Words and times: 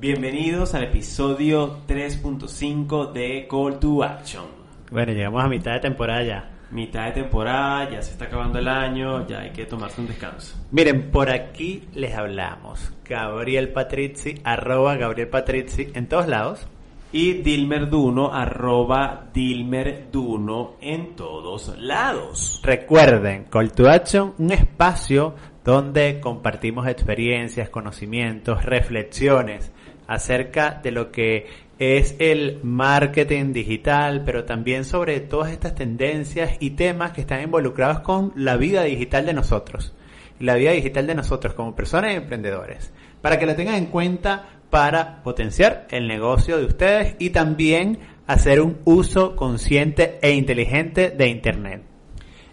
Bienvenidos 0.00 0.76
al 0.76 0.84
episodio 0.84 1.78
3.5 1.88 3.10
de 3.10 3.48
Call 3.50 3.80
to 3.80 4.04
Action. 4.04 4.44
Bueno, 4.92 5.12
llegamos 5.12 5.42
a 5.42 5.48
mitad 5.48 5.72
de 5.72 5.80
temporada 5.80 6.22
ya. 6.22 6.50
Mitad 6.70 7.06
de 7.06 7.22
temporada, 7.22 7.90
ya 7.90 8.00
se 8.00 8.12
está 8.12 8.26
acabando 8.26 8.60
el 8.60 8.68
año, 8.68 9.26
ya 9.26 9.40
hay 9.40 9.50
que 9.50 9.66
tomarse 9.66 10.00
un 10.00 10.06
descanso. 10.06 10.56
Miren, 10.70 11.10
por 11.10 11.30
aquí 11.30 11.88
les 11.94 12.14
hablamos. 12.14 12.92
Gabriel 13.04 13.70
Patrizzi, 13.70 14.36
arroba 14.44 14.94
Gabriel 14.94 15.30
Patrizzi 15.30 15.88
en 15.92 16.06
todos 16.06 16.28
lados. 16.28 16.68
Y 17.10 17.32
Dilmer 17.42 17.90
Duno, 17.90 18.32
arroba 18.32 19.24
Dilmer 19.34 20.12
Duno 20.12 20.76
en 20.80 21.16
todos 21.16 21.76
lados. 21.76 22.60
Recuerden, 22.62 23.46
Call 23.50 23.72
to 23.72 23.88
Action, 23.88 24.34
un 24.38 24.52
espacio 24.52 25.34
donde 25.64 26.20
compartimos 26.20 26.86
experiencias, 26.86 27.68
conocimientos, 27.68 28.64
reflexiones 28.64 29.72
acerca 30.08 30.80
de 30.82 30.90
lo 30.90 31.12
que 31.12 31.46
es 31.78 32.16
el 32.18 32.58
marketing 32.64 33.52
digital, 33.52 34.24
pero 34.24 34.44
también 34.44 34.84
sobre 34.84 35.20
todas 35.20 35.52
estas 35.52 35.76
tendencias 35.76 36.56
y 36.58 36.70
temas 36.70 37.12
que 37.12 37.20
están 37.20 37.42
involucrados 37.42 38.00
con 38.00 38.32
la 38.34 38.56
vida 38.56 38.82
digital 38.82 39.24
de 39.26 39.34
nosotros, 39.34 39.94
la 40.40 40.56
vida 40.56 40.72
digital 40.72 41.06
de 41.06 41.14
nosotros 41.14 41.54
como 41.54 41.76
personas 41.76 42.12
y 42.12 42.16
emprendedores, 42.16 42.92
para 43.22 43.38
que 43.38 43.46
lo 43.46 43.54
tengan 43.54 43.76
en 43.76 43.86
cuenta 43.86 44.48
para 44.70 45.22
potenciar 45.22 45.86
el 45.90 46.08
negocio 46.08 46.58
de 46.58 46.64
ustedes 46.64 47.14
y 47.20 47.30
también 47.30 48.00
hacer 48.26 48.60
un 48.60 48.78
uso 48.84 49.36
consciente 49.36 50.18
e 50.20 50.32
inteligente 50.32 51.10
de 51.10 51.28
Internet. 51.28 51.87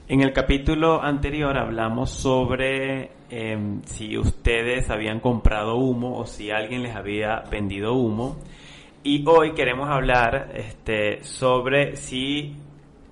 En 0.07 0.21
el 0.21 0.33
capítulo 0.33 1.01
anterior 1.01 1.57
hablamos 1.57 2.11
sobre 2.11 3.09
em, 3.31 3.81
si 3.85 4.19
ustedes 4.19 4.91
habían 4.91 5.19
comprado 5.19 5.77
humo 5.77 6.19
o 6.19 6.27
si 6.27 6.51
alguien 6.51 6.83
les 6.83 6.95
había 6.95 7.39
vendido 7.49 7.95
humo. 7.95 8.37
Y 9.01 9.27
hoy 9.27 9.53
queremos 9.53 9.89
hablar 9.89 10.51
este, 10.53 11.23
sobre 11.23 11.95
si 11.95 12.55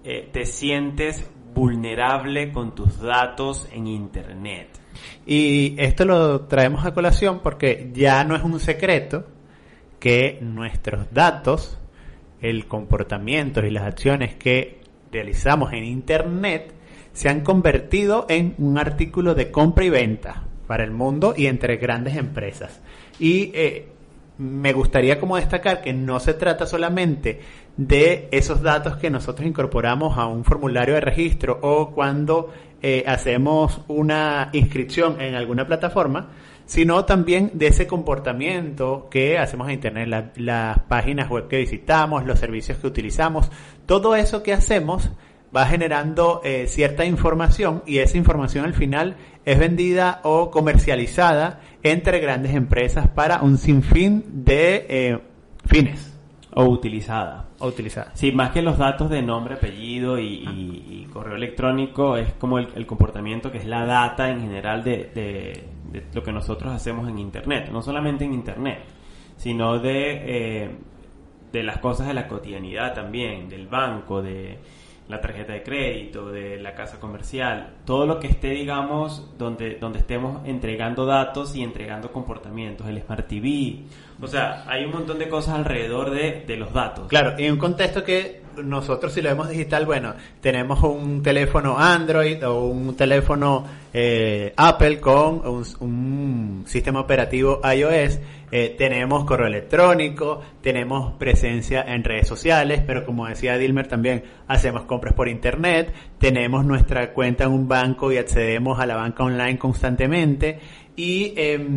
eh, 0.04 0.30
te 0.32 0.46
sientes 0.46 1.28
vulnerable 1.56 2.52
con 2.52 2.76
tus 2.76 3.00
datos 3.00 3.68
en 3.74 3.88
Internet. 3.88 4.68
Y 5.26 5.74
esto 5.80 6.06
lo 6.06 6.42
traemos 6.42 6.86
a 6.86 6.94
colación 6.94 7.40
porque 7.42 7.90
ya 7.92 8.24
no 8.24 8.36
es 8.36 8.44
un 8.44 8.60
secreto 8.60 9.26
que 10.00 10.38
nuestros 10.42 11.12
datos, 11.12 11.80
el 12.40 12.68
comportamiento 12.68 13.66
y 13.66 13.72
las 13.72 13.86
acciones 13.86 14.36
que 14.36 14.80
realizamos 15.12 15.74
en 15.74 15.86
Internet 15.86 16.83
se 17.14 17.30
han 17.30 17.42
convertido 17.42 18.26
en 18.28 18.56
un 18.58 18.78
artículo 18.78 19.36
de 19.36 19.52
compra 19.52 19.86
y 19.86 19.90
venta 19.90 20.44
para 20.68 20.84
el 20.84 20.92
mundo 20.92 21.34
y 21.38 21.46
entre 21.48 21.78
grandes 21.78 22.18
empresas. 22.18 22.82
Y 23.20 23.52
eh, 23.54 23.88
me 24.38 24.74
gustaría 24.74 25.20
como 25.20 25.36
destacar 25.36 25.82
que 25.82 25.94
no 25.94 26.20
se 26.20 26.34
trata 26.34 26.66
solamente 26.66 27.40
de 27.78 28.28
esos 28.32 28.62
datos 28.62 28.98
que 28.98 29.10
nosotros 29.10 29.48
incorporamos 29.48 30.18
a 30.18 30.26
un 30.26 30.44
formulario 30.44 30.96
de 30.96 31.02
registro 31.02 31.60
o 31.62 31.92
cuando 31.92 32.52
eh, 32.82 33.04
hacemos 33.08 33.82
una 33.88 34.50
inscripción 34.54 35.22
en 35.22 35.36
alguna 35.36 35.66
plataforma, 35.68 36.30
sino 36.66 37.06
también 37.06 37.52
de 37.54 37.68
ese 37.68 37.88
comportamiento 37.88 39.08
que 39.10 39.38
hacemos 39.38 39.68
en 39.68 39.76
Internet, 39.76 40.34
las 40.38 40.80
páginas 40.80 41.30
web 41.30 41.48
que 41.48 41.58
visitamos, 41.58 42.26
los 42.26 42.40
servicios 42.40 42.78
que 42.80 42.88
utilizamos, 42.88 43.50
todo 43.86 44.16
eso 44.16 44.44
que 44.44 44.54
hacemos 44.54 45.12
va 45.56 45.66
generando 45.66 46.42
eh, 46.44 46.66
cierta 46.68 47.06
información 47.06 47.84
y 47.86 48.00
esa 48.00 48.18
información 48.18 48.66
al 48.66 48.74
final 48.74 49.16
es 49.46 49.60
vendida 49.60 50.20
o 50.24 50.50
comercializada 50.50 51.60
entre 51.84 52.20
grandes 52.20 52.56
empresas 52.56 53.08
para 53.10 53.42
un 53.42 53.58
sinfín 53.58 54.24
de 54.46 54.86
eh, 54.90 55.20
fines. 55.66 56.14
O 56.56 56.66
utilizada. 56.66 57.48
O 57.60 57.68
utilizada. 57.68 58.12
Sí, 58.14 58.32
más 58.32 58.52
que 58.52 58.62
los 58.62 58.78
datos 58.78 59.10
de 59.10 59.22
nombre, 59.22 59.56
apellido 59.56 60.20
y, 60.20 61.08
correo 61.12 61.36
electrónico, 61.36 62.18
es 62.18 62.34
como 62.34 62.60
el, 62.60 62.86
comportamiento 62.86 63.52
que 63.52 63.60
es 63.60 63.66
la 63.66 63.86
data 63.86 64.30
en 64.30 64.42
general 64.42 64.84
de, 64.84 65.12
de, 65.14 66.04
lo 66.14 66.24
que 66.24 66.32
nosotros 66.32 66.74
hacemos 66.74 67.08
en 67.08 67.20
Internet. 67.20 67.70
No 67.72 67.82
solamente 67.82 68.26
en 68.26 68.34
Internet, 68.34 68.80
sino 69.36 69.80
de, 69.80 70.64
eh, 70.64 70.76
de 71.52 71.64
las 71.64 71.80
cosas 71.80 72.08
de 72.08 72.14
la 72.14 72.28
cotidianidad 72.28 72.94
también, 72.94 73.50
del 73.50 73.68
banco, 73.68 74.22
de 74.22 74.60
la 75.10 75.20
tarjeta 75.22 75.54
de 75.54 75.64
crédito, 75.64 76.32
de 76.32 76.60
la 76.60 76.76
casa 76.76 77.00
comercial, 77.00 77.74
todo 77.86 78.06
lo 78.06 78.20
que 78.20 78.28
esté, 78.28 78.52
digamos, 78.52 79.38
donde, 79.38 79.76
donde 79.76 80.00
estemos 80.00 80.46
entregando 80.46 81.06
datos 81.06 81.56
y 81.56 81.64
entregando 81.64 82.12
comportamientos, 82.12 82.88
el 82.88 83.02
Smart 83.02 83.28
TV. 83.28 83.80
O 84.22 84.28
sea, 84.28 84.64
hay 84.68 84.86
un 84.86 84.92
montón 84.92 85.20
de 85.20 85.28
cosas 85.28 85.56
alrededor 85.56 86.12
de, 86.12 86.44
de 86.48 86.58
los 86.58 86.72
datos. 86.72 87.08
Claro, 87.08 87.34
y 87.38 87.50
un 87.50 87.58
contexto 87.58 88.04
que 88.04 88.43
nosotros 88.64 89.14
si 89.14 89.22
lo 89.22 89.30
vemos 89.30 89.50
digital, 89.50 89.86
bueno, 89.86 90.14
tenemos 90.42 90.84
un 90.84 91.24
teléfono 91.24 91.78
Android 91.78 92.46
o 92.48 92.66
un 92.66 92.96
teléfono 92.96 93.66
eh, 93.94 94.54
Apple 94.58 95.00
con 95.00 95.42
un, 95.80 96.64
sistema 96.66 97.02
operativo 97.02 97.62
iOS, 97.64 98.20
eh, 98.52 98.76
tenemos 98.78 99.26
correo 99.26 99.48
electrónico, 99.48 100.42
tenemos 100.62 101.14
presencia 101.14 101.82
en 101.82 102.04
redes 102.04 102.28
sociales, 102.28 102.82
pero 102.86 103.06
como 103.06 103.28
decía 103.28 103.58
Dilmer 103.58 103.88
también, 103.88 104.24
hacemos 104.48 104.84
compras 104.84 105.14
por 105.14 105.28
internet, 105.28 105.94
tenemos 106.18 106.66
nuestra 106.66 107.14
cuenta 107.14 107.46
en 107.46 107.52
un 107.52 107.68
banco 107.68 108.12
y 108.12 108.18
accedemos 108.18 108.80
a 108.80 108.86
la 108.86 108.96
banca 108.96 109.24
online 109.24 109.58
constantemente. 109.58 110.60
Y 110.96 111.34
eh, 111.36 111.68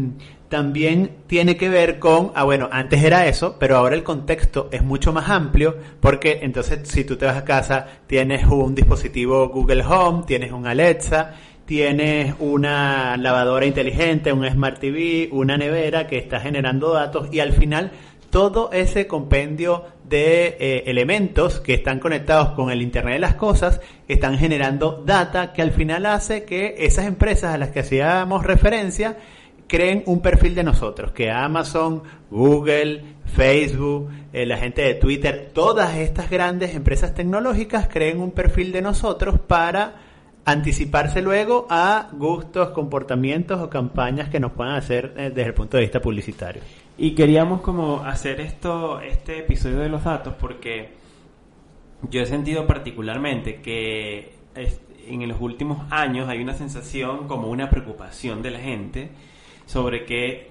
también 0.49 1.11
tiene 1.27 1.57
que 1.57 1.69
ver 1.69 1.99
con, 1.99 2.33
ah 2.34 2.45
bueno, 2.45 2.69
antes 2.71 3.03
era 3.03 3.27
eso, 3.27 3.57
pero 3.59 3.77
ahora 3.77 3.97
el 3.97 4.05
contexto 4.05 4.69
es 4.71 4.83
mucho 4.83 5.12
más 5.12 5.29
amplio 5.29 5.77
porque 6.01 6.41
entonces 6.43 6.89
si 6.89 7.05
tú 7.05 7.17
te 7.17 7.27
vas 7.27 7.37
a 7.37 7.45
casa 7.45 7.87
tienes 8.07 8.45
un 8.47 8.75
dispositivo 8.75 9.49
Google 9.49 9.85
Home, 9.85 10.25
tienes 10.27 10.53
un 10.53 10.67
Alexa, 10.67 11.35
tienes 11.65 12.35
una 12.39 13.17
lavadora 13.17 13.67
inteligente, 13.67 14.33
un 14.33 14.49
Smart 14.49 14.79
TV, 14.79 15.29
una 15.33 15.56
nevera 15.56 16.06
que 16.06 16.19
está 16.19 16.39
generando 16.39 16.93
datos 16.93 17.29
y 17.33 17.41
al 17.41 17.53
final 17.53 17.91
todo 18.31 18.71
ese 18.73 19.06
compendio 19.06 19.85
de 20.09 20.56
eh, 20.61 20.85
elementos 20.87 21.59
que 21.59 21.75
están 21.75 21.99
conectados 21.99 22.51
con 22.51 22.71
el 22.71 22.83
Internet 22.83 23.15
de 23.15 23.21
las 23.21 23.35
Cosas 23.35 23.81
están 24.06 24.39
generando 24.39 25.03
data 25.05 25.53
que 25.53 25.62
al 25.62 25.73
final 25.73 26.06
hace 26.06 26.45
que 26.45 26.77
esas 26.79 27.06
empresas 27.06 27.55
a 27.55 27.59
las 27.59 27.71
que 27.71 27.81
hacíamos 27.81 28.45
referencia 28.45 29.17
creen 29.66 30.03
un 30.06 30.21
perfil 30.21 30.54
de 30.54 30.62
nosotros, 30.62 31.12
que 31.12 31.31
Amazon, 31.31 32.03
Google, 32.31 33.03
Facebook, 33.25 34.10
eh, 34.32 34.47
la 34.47 34.56
gente 34.56 34.82
de 34.82 34.94
Twitter, 34.94 35.50
todas 35.53 35.97
estas 35.97 36.31
grandes 36.31 36.75
empresas 36.75 37.15
tecnológicas 37.15 37.88
creen 37.88 38.21
un 38.21 38.31
perfil 38.31 38.72
de 38.72 38.82
nosotros 38.82 39.41
para 39.41 39.94
anticiparse 40.44 41.22
luego 41.22 41.66
a 41.69 42.09
gustos, 42.12 42.71
comportamientos 42.71 43.60
o 43.60 43.69
campañas 43.69 44.28
que 44.28 44.38
nos 44.38 44.53
puedan 44.53 44.75
hacer 44.75 45.12
eh, 45.16 45.31
desde 45.34 45.49
el 45.49 45.55
punto 45.55 45.76
de 45.76 45.82
vista 45.82 46.00
publicitario. 46.00 46.62
Y 46.97 47.15
queríamos 47.15 47.60
como 47.60 48.05
hacer 48.05 48.41
esto, 48.41 49.00
este 49.00 49.41
episodio 49.41 49.78
de 49.81 49.88
los 49.88 50.05
datos 50.05 50.34
porque 50.38 50.94
yo 52.09 52.22
he 52.22 52.26
sentido 52.26 52.66
particularmente 52.66 53.60
que 53.60 54.34
en 55.09 55.28
los 55.28 55.41
últimos 55.41 55.91
años 55.91 56.28
hay 56.28 56.41
una 56.41 56.55
sensación 56.55 57.26
como 57.26 57.49
una 57.49 57.69
preocupación 57.69 58.43
de 58.43 58.50
la 58.50 58.60
gente 58.60 59.10
sobre 59.66 60.04
qué, 60.04 60.50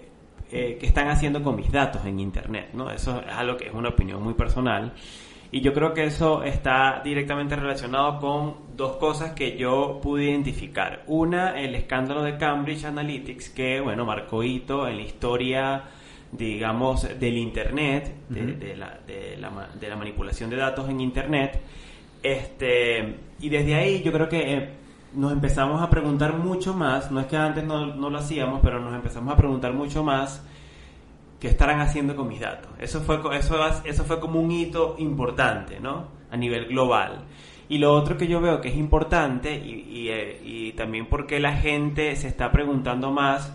eh, 0.51 0.77
qué 0.79 0.85
están 0.85 1.07
haciendo 1.07 1.41
con 1.41 1.55
mis 1.55 1.71
datos 1.71 2.05
en 2.05 2.19
Internet, 2.19 2.69
¿no? 2.73 2.91
Eso 2.91 3.21
es 3.25 3.33
algo 3.33 3.57
que 3.57 3.67
es 3.67 3.73
una 3.73 3.89
opinión 3.89 4.21
muy 4.21 4.35
personal. 4.35 4.93
Y 5.51 5.61
yo 5.61 5.73
creo 5.73 5.93
que 5.93 6.03
eso 6.03 6.43
está 6.43 7.01
directamente 7.03 7.55
relacionado 7.55 8.19
con 8.19 8.55
dos 8.75 8.97
cosas 8.97 9.31
que 9.31 9.57
yo 9.57 9.99
pude 10.01 10.25
identificar. 10.25 11.03
Una, 11.07 11.59
el 11.59 11.75
escándalo 11.75 12.23
de 12.23 12.37
Cambridge 12.37 12.83
Analytics, 12.83 13.49
que, 13.51 13.79
bueno, 13.79 14.05
marcó 14.05 14.43
hito 14.43 14.87
en 14.87 14.97
la 14.97 15.03
historia, 15.03 15.83
digamos, 16.31 17.07
del 17.19 17.37
Internet, 17.37 18.13
de, 18.27 18.75
la, 18.75 18.99
de, 19.07 19.37
la, 19.37 19.69
de, 19.79 19.87
la, 19.87 19.95
manipulación 19.95 20.49
de 20.49 20.57
datos 20.57 20.89
en 20.89 20.99
Internet. 20.99 21.61
Este, 22.21 23.15
y 23.39 23.47
desde 23.47 23.75
ahí 23.75 24.01
yo 24.03 24.11
creo 24.11 24.27
que 24.27 24.53
eh, 24.53 24.69
nos 25.15 25.31
empezamos 25.31 25.81
a 25.81 25.89
preguntar 25.89 26.37
mucho 26.37 26.73
más, 26.73 27.11
no 27.11 27.19
es 27.19 27.27
que 27.27 27.37
antes 27.37 27.63
no, 27.63 27.85
lo 27.85 28.17
hacíamos, 28.17 28.59
pero 28.61 28.79
nos 28.79 28.93
empezamos 28.93 29.33
a 29.33 29.37
preguntar 29.37 29.73
mucho 29.73 30.03
más 30.03 30.45
qué 31.39 31.47
estarán 31.47 31.79
haciendo 31.81 32.15
con 32.15 32.27
mis 32.27 32.39
datos. 32.39 32.71
Eso 32.79 33.01
fue, 33.01 33.19
eso, 33.37 33.57
eso 33.83 34.03
fue 34.03 34.19
como 34.19 34.39
un 34.39 34.51
hito 34.51 34.95
importante, 34.97 35.79
¿no? 35.79 36.05
A 36.31 36.37
nivel 36.37 36.67
global. 36.67 37.23
Y 37.67 37.79
lo 37.79 37.93
otro 37.93 38.17
que 38.17 38.27
yo 38.27 38.41
veo 38.41 38.61
que 38.61 38.69
es 38.69 38.75
importante, 38.75 39.55
y, 39.55 40.09
eh, 40.09 40.41
y 40.43 40.71
también 40.73 41.07
porque 41.07 41.39
la 41.39 41.53
gente 41.53 42.15
se 42.15 42.27
está 42.27 42.51
preguntando 42.51 43.11
más 43.11 43.53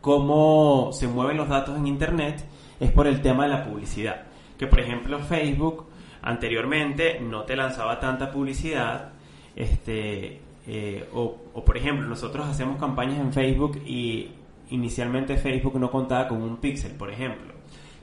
cómo 0.00 0.90
se 0.92 1.08
mueven 1.08 1.36
los 1.36 1.48
datos 1.48 1.76
en 1.76 1.86
Internet, 1.86 2.44
es 2.80 2.90
por 2.90 3.06
el 3.06 3.22
tema 3.22 3.44
de 3.44 3.50
la 3.50 3.64
publicidad. 3.64 4.24
Que 4.58 4.66
por 4.66 4.80
ejemplo 4.80 5.18
Facebook 5.20 5.86
anteriormente 6.20 7.20
no 7.20 7.42
te 7.42 7.56
lanzaba 7.56 7.98
tanta 8.00 8.30
publicidad, 8.30 9.12
este, 9.56 10.40
eh, 10.66 11.08
o, 11.12 11.36
por 11.64 11.76
ejemplo, 11.76 12.06
nosotros 12.06 12.46
hacemos 12.46 12.78
campañas 12.78 13.18
en 13.18 13.32
Facebook 13.32 13.82
y 13.84 14.30
inicialmente 14.70 15.36
Facebook 15.36 15.78
no 15.78 15.90
contaba 15.90 16.28
con 16.28 16.42
un 16.42 16.58
pixel, 16.58 16.92
por 16.92 17.10
ejemplo. 17.10 17.52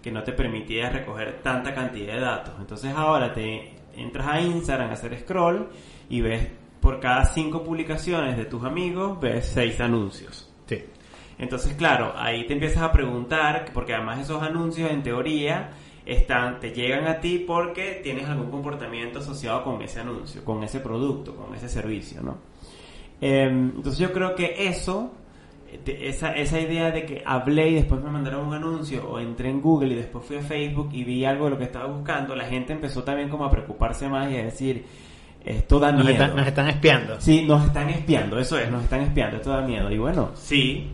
que 0.01 0.11
no 0.11 0.23
te 0.23 0.31
permitía 0.31 0.89
recoger 0.89 1.41
tanta 1.41 1.73
cantidad 1.73 2.13
de 2.13 2.21
datos. 2.21 2.53
Entonces 2.59 2.93
ahora 2.95 3.33
te 3.33 3.73
entras 3.95 4.27
a 4.27 4.39
Instagram 4.41 4.89
a 4.89 4.93
hacer 4.93 5.19
scroll 5.19 5.69
y 6.09 6.21
ves 6.21 6.47
por 6.79 6.99
cada 6.99 7.25
cinco 7.25 7.63
publicaciones 7.63 8.37
de 8.37 8.45
tus 8.45 8.63
amigos, 8.63 9.19
ves 9.19 9.45
seis 9.53 9.79
anuncios. 9.81 10.49
Sí. 10.67 10.83
Entonces, 11.37 11.73
claro, 11.73 12.13
ahí 12.15 12.45
te 12.47 12.53
empiezas 12.53 12.83
a 12.83 12.91
preguntar, 12.91 13.65
porque 13.73 13.93
además 13.93 14.19
esos 14.19 14.41
anuncios 14.41 14.89
en 14.91 15.03
teoría 15.03 15.71
están, 16.11 16.59
te 16.59 16.71
llegan 16.71 17.07
a 17.07 17.19
ti 17.19 17.43
porque 17.45 17.99
tienes 18.03 18.27
algún 18.27 18.49
comportamiento 18.51 19.19
asociado 19.19 19.63
con 19.63 19.81
ese 19.81 19.99
anuncio, 20.01 20.43
con 20.43 20.63
ese 20.63 20.79
producto, 20.79 21.35
con 21.35 21.53
ese 21.55 21.69
servicio, 21.69 22.21
¿no? 22.21 22.37
Em, 23.21 23.71
entonces 23.75 23.97
yo 23.99 24.11
creo 24.13 24.33
que 24.35 24.67
eso, 24.67 25.11
esa, 25.85 26.31
esa 26.33 26.59
idea 26.59 26.89
de 26.91 27.05
que 27.05 27.21
hablé 27.25 27.69
y 27.69 27.73
después 27.75 28.01
me 28.01 28.09
mandaron 28.09 28.47
un 28.47 28.53
anuncio, 28.53 29.07
o 29.09 29.19
entré 29.19 29.49
en 29.49 29.61
Google 29.61 29.93
y 29.93 29.95
después 29.97 30.25
fui 30.25 30.37
a 30.37 30.41
Facebook 30.41 30.89
y 30.93 31.03
vi 31.03 31.25
algo 31.25 31.45
de 31.45 31.51
lo 31.51 31.57
que 31.57 31.65
estaba 31.65 31.85
buscando, 31.87 32.35
la 32.35 32.45
gente 32.45 32.73
empezó 32.73 33.03
también 33.03 33.29
como 33.29 33.45
a 33.45 33.51
preocuparse 33.51 34.07
más 34.07 34.31
y 34.31 34.37
a 34.37 34.43
decir, 34.45 34.85
esto 35.43 35.79
da 35.79 35.91
Nos, 35.91 36.03
miedo. 36.05 36.13
están- 36.23 36.35
nos 36.35 36.47
están 36.47 36.67
espiando. 36.69 37.21
Sí, 37.21 37.43
nos 37.45 37.65
están 37.65 37.89
espiando, 37.89 38.39
eso 38.39 38.57
es, 38.57 38.69
nos 38.71 38.83
están 38.83 39.01
espiando, 39.01 39.37
esto 39.37 39.51
da 39.51 39.61
miedo. 39.61 39.91
Y 39.91 39.97
bueno, 39.97 40.29
sí, 40.33 40.89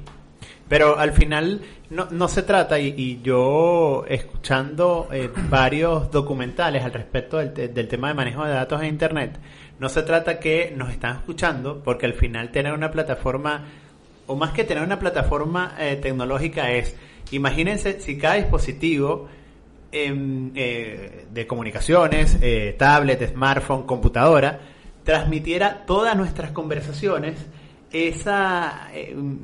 Pero 0.67 0.97
al 0.97 1.13
final 1.13 1.61
no, 1.89 2.07
no 2.09 2.27
se 2.27 2.41
trata, 2.41 2.79
y, 2.79 2.93
y 2.97 3.21
yo 3.21 4.03
escuchando 4.07 5.07
eh, 5.11 5.29
varios 5.49 6.11
documentales 6.11 6.83
al 6.83 6.93
respecto 6.93 7.37
del, 7.37 7.73
del 7.73 7.87
tema 7.87 8.07
de 8.07 8.13
manejo 8.15 8.43
de 8.43 8.51
datos 8.51 8.81
en 8.81 8.87
Internet, 8.87 9.39
no 9.79 9.89
se 9.89 10.03
trata 10.03 10.39
que 10.39 10.73
nos 10.75 10.89
están 10.89 11.17
escuchando, 11.17 11.81
porque 11.83 12.05
al 12.05 12.13
final 12.13 12.51
tener 12.51 12.73
una 12.73 12.91
plataforma, 12.91 13.65
o 14.25 14.35
más 14.35 14.51
que 14.51 14.63
tener 14.63 14.83
una 14.83 14.99
plataforma 14.99 15.75
eh, 15.77 15.97
tecnológica 15.97 16.71
es, 16.71 16.95
imagínense 17.31 17.99
si 17.99 18.17
cada 18.17 18.35
dispositivo 18.35 19.27
em, 19.91 20.51
eh, 20.55 21.25
de 21.29 21.47
comunicaciones, 21.47 22.37
eh, 22.41 22.75
tablet, 22.77 23.29
smartphone, 23.31 23.83
computadora, 23.83 24.59
transmitiera 25.03 25.85
todas 25.85 26.15
nuestras 26.15 26.51
conversaciones, 26.51 27.35
esa 27.91 28.89
em, 28.93 29.37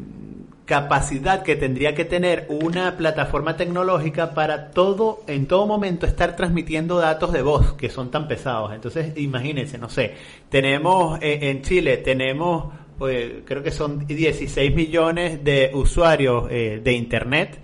capacidad 0.71 1.43
que 1.43 1.57
tendría 1.57 1.93
que 1.93 2.05
tener 2.05 2.45
una 2.47 2.95
plataforma 2.95 3.57
tecnológica 3.57 4.33
para 4.33 4.71
todo, 4.71 5.21
en 5.27 5.45
todo 5.45 5.67
momento 5.67 6.05
estar 6.05 6.37
transmitiendo 6.37 6.97
datos 6.97 7.33
de 7.33 7.41
voz 7.41 7.73
que 7.73 7.89
son 7.89 8.09
tan 8.09 8.25
pesados. 8.25 8.71
Entonces, 8.73 9.17
imagínense, 9.17 9.77
no 9.77 9.89
sé, 9.89 10.13
tenemos 10.47 11.21
eh, 11.21 11.39
en 11.41 11.61
Chile, 11.61 11.97
tenemos, 11.97 12.71
pues, 12.97 13.43
creo 13.43 13.61
que 13.61 13.71
son 13.71 14.07
16 14.07 14.73
millones 14.73 15.43
de 15.43 15.71
usuarios 15.73 16.45
eh, 16.49 16.79
de 16.81 16.93
Internet. 16.93 17.59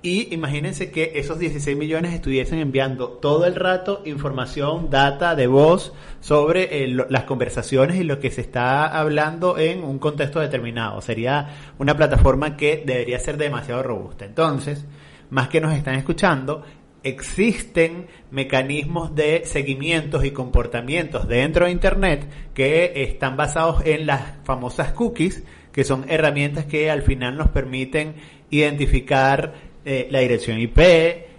Y 0.00 0.32
imagínense 0.32 0.92
que 0.92 1.12
esos 1.16 1.40
16 1.40 1.76
millones 1.76 2.14
estuviesen 2.14 2.60
enviando 2.60 3.08
todo 3.08 3.46
el 3.46 3.56
rato 3.56 4.02
información, 4.04 4.90
data 4.90 5.34
de 5.34 5.48
voz 5.48 5.92
sobre 6.20 6.84
eh, 6.84 6.88
las 7.08 7.24
conversaciones 7.24 7.96
y 7.96 8.04
lo 8.04 8.20
que 8.20 8.30
se 8.30 8.40
está 8.40 8.86
hablando 8.86 9.58
en 9.58 9.82
un 9.82 9.98
contexto 9.98 10.38
determinado. 10.38 11.00
Sería 11.00 11.72
una 11.78 11.96
plataforma 11.96 12.56
que 12.56 12.84
debería 12.86 13.18
ser 13.18 13.38
demasiado 13.38 13.82
robusta. 13.82 14.24
Entonces, 14.24 14.86
más 15.30 15.48
que 15.48 15.60
nos 15.60 15.74
están 15.74 15.96
escuchando, 15.96 16.62
existen 17.02 18.06
mecanismos 18.30 19.16
de 19.16 19.42
seguimientos 19.46 20.24
y 20.24 20.30
comportamientos 20.30 21.26
dentro 21.26 21.66
de 21.66 21.72
Internet 21.72 22.28
que 22.54 23.02
están 23.02 23.36
basados 23.36 23.84
en 23.84 24.06
las 24.06 24.22
famosas 24.44 24.92
cookies, 24.92 25.42
que 25.72 25.82
son 25.82 26.04
herramientas 26.08 26.66
que 26.66 26.90
al 26.90 27.02
final 27.02 27.36
nos 27.36 27.48
permiten 27.48 28.14
identificar 28.50 29.67
eh, 29.88 30.08
la 30.10 30.20
dirección 30.20 30.58
IP, 30.58 30.78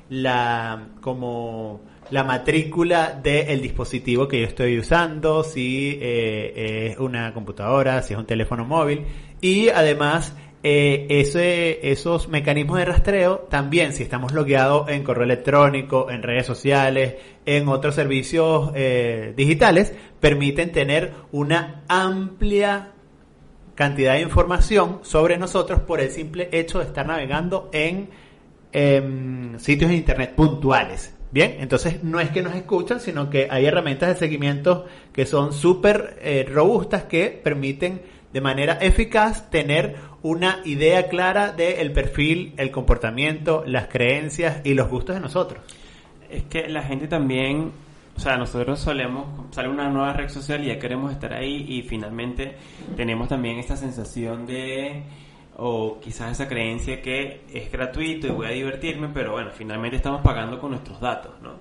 la 0.10 0.90
como 1.01 1.81
la 2.12 2.24
matrícula 2.24 3.19
del 3.22 3.62
dispositivo 3.62 4.28
que 4.28 4.42
yo 4.42 4.48
estoy 4.48 4.80
usando, 4.80 5.44
si 5.44 6.00
eh, 6.01 6.90
es 6.92 6.98
una 6.98 7.34
computadora, 7.34 8.01
si 8.01 8.13
es 8.13 8.19
un 8.19 8.25
teléfono 8.25 8.66
móvil 8.66 9.06
y 9.42 9.69
además 9.69 10.34
eh, 10.62 11.80
esos 11.84 12.28
mecanismos 12.28 12.80
de 12.80 12.86
rastreo 12.86 13.48
también 13.50 13.94
si 13.94 14.04
estamos 14.04 14.34
logueados 14.34 14.90
en 14.90 15.04
correo 15.04 15.24
electrónico, 15.24 16.10
en 16.12 16.22
redes 16.22 16.45
sociales, 16.45 17.16
en 17.45 17.69
otros 17.69 17.95
servicios 17.95 18.72
eh, 18.75 19.34
digitales, 19.38 19.94
permiten 20.19 20.74
tener 20.74 21.13
una 21.31 21.84
amplia 21.88 22.92
cantidad 23.75 24.16
de 24.16 24.22
información 24.22 25.00
sobre 25.04 25.38
nosotros 25.38 25.80
por 25.80 26.02
el 26.02 26.12
simple 26.12 26.50
hecho 26.52 26.80
de 26.80 26.86
estar 26.86 27.07
navegando 27.07 27.69
en 27.72 28.10
em, 28.71 29.57
sitios 29.60 29.89
de 29.89 29.98
internet 29.98 30.33
puntuales. 30.36 31.16
Bien, 31.31 31.57
entonces 31.60 32.04
no 32.04 32.19
es 32.19 32.31
que 32.31 32.42
nos 32.42 32.56
escuchan, 32.56 33.00
sino 33.00 33.30
que 33.30 33.48
hay 33.51 33.66
herramientas 33.66 34.10
de 34.10 34.16
seguimiento 34.16 34.86
que 35.13 35.27
son 35.27 35.54
súper 35.54 36.18
eh, 36.21 36.48
robustas 36.51 37.04
que 37.04 37.39
permiten 37.44 38.01
de 38.33 38.42
manera 38.42 38.80
eficaz 38.81 39.50
tener 39.51 39.95
una 40.21 40.62
idea 40.66 41.07
clara 41.07 41.51
del 41.51 41.92
perfil, 41.92 42.54
el 42.57 42.71
comportamiento, 42.71 43.63
las 43.66 43.88
creencias 43.88 44.62
y 44.63 44.74
los 44.74 44.89
gustos 44.89 45.16
de 45.16 45.21
nosotros. 45.21 45.63
es 46.30 46.44
que 46.44 46.68
la 46.68 46.83
gente 46.83 47.07
también, 47.07 47.71
o 48.16 48.19
sea, 48.19 48.38
nosotros 48.38 48.80
solemos, 48.80 49.25
sale 49.51 49.69
una 49.69 49.89
nueva 49.89 50.13
red 50.13 50.30
social 50.30 50.63
y 50.63 50.68
ya 50.68 50.80
queremos 50.80 51.12
estar 51.12 51.33
ahí 51.33 51.66
y 51.68 51.83
finalmente 51.83 52.56
tenemos 52.95 53.30
también 53.30 53.57
esta 53.57 53.75
sensación 53.75 54.45
de, 54.45 55.04
o 55.59 56.00
quizás 56.00 56.31
esa 56.31 56.47
creencia 56.47 57.01
que 57.01 57.41
es 57.53 57.71
gratuito 57.71 58.27
y 58.27 58.31
voy 58.31 58.47
a 58.47 58.51
divertirme, 58.51 59.09
pero 59.13 59.33
bueno, 59.33 59.51
finalmente 59.53 59.97
estamos 59.97 60.21
pagando 60.21 60.59
con 60.59 60.71
nuestros 60.71 61.00
datos, 61.00 61.33
¿no? 61.41 61.53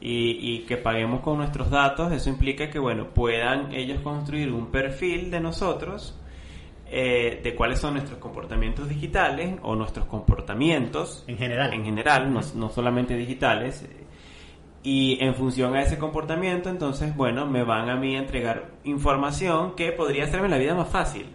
Y, 0.00 0.38
y 0.40 0.58
que 0.60 0.76
paguemos 0.76 1.20
con 1.20 1.38
nuestros 1.38 1.68
datos, 1.68 2.12
eso 2.12 2.30
implica 2.30 2.70
que, 2.70 2.78
bueno, 2.78 3.08
puedan 3.08 3.72
ellos 3.72 4.00
construir 4.00 4.50
un 4.52 4.70
perfil 4.70 5.30
de 5.30 5.40
nosotros, 5.40 6.18
eh, 6.92 7.40
de 7.42 7.54
cuáles 7.54 7.78
son 7.78 7.94
nuestros 7.94 8.18
comportamientos 8.18 8.88
digitales 8.88 9.56
o 9.62 9.76
nuestros 9.76 10.06
comportamientos 10.06 11.24
En 11.28 11.36
general. 11.36 11.72
en 11.72 11.84
general, 11.84 12.32
no, 12.32 12.40
no 12.54 12.70
solamente 12.70 13.16
digitales. 13.16 13.86
Y 14.82 15.18
en 15.20 15.34
función 15.34 15.76
a 15.76 15.82
ese 15.82 15.98
comportamiento, 15.98 16.70
entonces, 16.70 17.14
bueno, 17.14 17.46
me 17.46 17.62
van 17.62 17.90
a 17.90 17.96
mí 17.96 18.16
a 18.16 18.20
entregar 18.20 18.70
información 18.84 19.74
que 19.76 19.92
podría 19.92 20.24
hacerme 20.24 20.48
la 20.48 20.56
vida 20.56 20.74
más 20.74 20.88
fácil. 20.88 21.26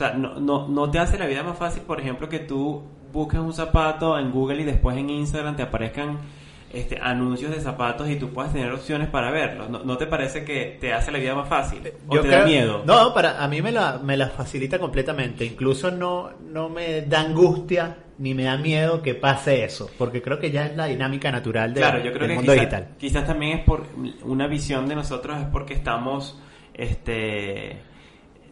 O 0.00 0.02
sea, 0.02 0.14
no, 0.14 0.40
no, 0.40 0.66
no 0.66 0.90
te 0.90 0.98
hace 0.98 1.18
la 1.18 1.26
vida 1.26 1.42
más 1.42 1.58
fácil, 1.58 1.82
por 1.82 2.00
ejemplo, 2.00 2.26
que 2.30 2.38
tú 2.38 2.82
busques 3.12 3.38
un 3.38 3.52
zapato 3.52 4.18
en 4.18 4.30
Google 4.30 4.62
y 4.62 4.64
después 4.64 4.96
en 4.96 5.10
Instagram 5.10 5.56
te 5.56 5.62
aparezcan 5.62 6.16
este, 6.72 6.98
anuncios 7.02 7.50
de 7.54 7.60
zapatos 7.60 8.08
y 8.08 8.16
tú 8.16 8.30
puedas 8.30 8.50
tener 8.52 8.72
opciones 8.72 9.08
para 9.08 9.30
verlos. 9.30 9.68
¿No, 9.68 9.82
no 9.84 9.98
te 9.98 10.06
parece 10.06 10.42
que 10.44 10.78
te 10.80 10.94
hace 10.94 11.10
la 11.12 11.18
vida 11.18 11.34
más 11.34 11.48
fácil? 11.48 11.82
¿O 12.08 12.14
Yo 12.14 12.22
te 12.22 12.28
da 12.28 12.36
creo- 12.36 12.46
miedo? 12.46 12.82
No, 12.86 13.12
para 13.12 13.44
a 13.44 13.48
mí 13.48 13.60
me 13.60 13.72
la, 13.72 13.98
me 14.02 14.16
la 14.16 14.28
facilita 14.30 14.78
completamente. 14.78 15.44
Incluso 15.44 15.90
no, 15.90 16.30
no 16.48 16.70
me 16.70 17.02
da 17.02 17.20
angustia 17.20 17.98
ni 18.16 18.32
me 18.32 18.44
da 18.44 18.56
miedo 18.56 19.02
que 19.02 19.14
pase 19.14 19.64
eso, 19.64 19.90
porque 19.98 20.22
creo 20.22 20.38
que 20.38 20.50
ya 20.50 20.64
es 20.66 20.76
la 20.76 20.86
dinámica 20.86 21.30
natural 21.30 21.74
de- 21.74 21.80
claro, 21.80 21.98
yo 21.98 22.12
creo 22.12 22.20
del 22.20 22.28
que 22.28 22.34
mundo 22.36 22.52
quizás, 22.52 22.70
digital. 22.70 22.88
quizás 22.98 23.26
también 23.26 23.58
es 23.58 23.64
por 23.64 23.84
una 24.24 24.46
visión 24.46 24.88
de 24.88 24.94
nosotros 24.94 25.38
es 25.38 25.46
porque 25.46 25.74
estamos 25.74 26.38
este 26.72 27.82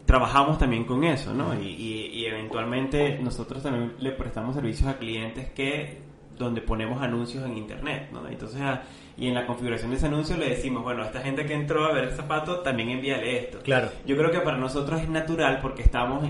trabajamos 0.09 0.57
también 0.57 0.85
con 0.85 1.03
eso, 1.03 1.35
¿no? 1.35 1.53
Y, 1.53 1.67
y- 1.67 2.05
y 2.15 2.25
eventualmente 2.25 3.19
nosotros 3.21 3.61
también 3.61 3.93
le 3.99 4.09
prestamos 4.11 4.55
servicios 4.55 4.89
a 4.89 4.97
clientes 4.97 5.49
que 5.51 5.99
donde 6.35 6.61
ponemos 6.61 6.99
anuncios 6.99 7.45
en 7.45 7.55
internet, 7.59 8.09
¿no? 8.11 8.27
Entonces, 8.27 8.59
a- 8.59 8.81
y 9.15 9.27
en 9.27 9.35
la 9.35 9.45
configuración 9.45 9.91
de 9.91 9.97
ese 9.97 10.07
anuncio 10.07 10.35
le 10.35 10.49
decimos, 10.49 10.81
bueno, 10.81 11.03
a 11.03 11.05
esta 11.05 11.21
gente 11.21 11.45
que 11.45 11.53
entró 11.53 11.85
a 11.85 11.93
ver 11.93 12.05
el 12.05 12.11
zapato, 12.13 12.61
también 12.61 12.89
envíale 12.89 13.37
esto. 13.37 13.59
Claro. 13.59 13.89
Yo 14.07 14.17
creo 14.17 14.31
que 14.31 14.39
para 14.39 14.57
nosotros 14.57 14.99
es 14.99 15.07
natural 15.09 15.59
porque 15.61 15.83
estamos 15.83 16.27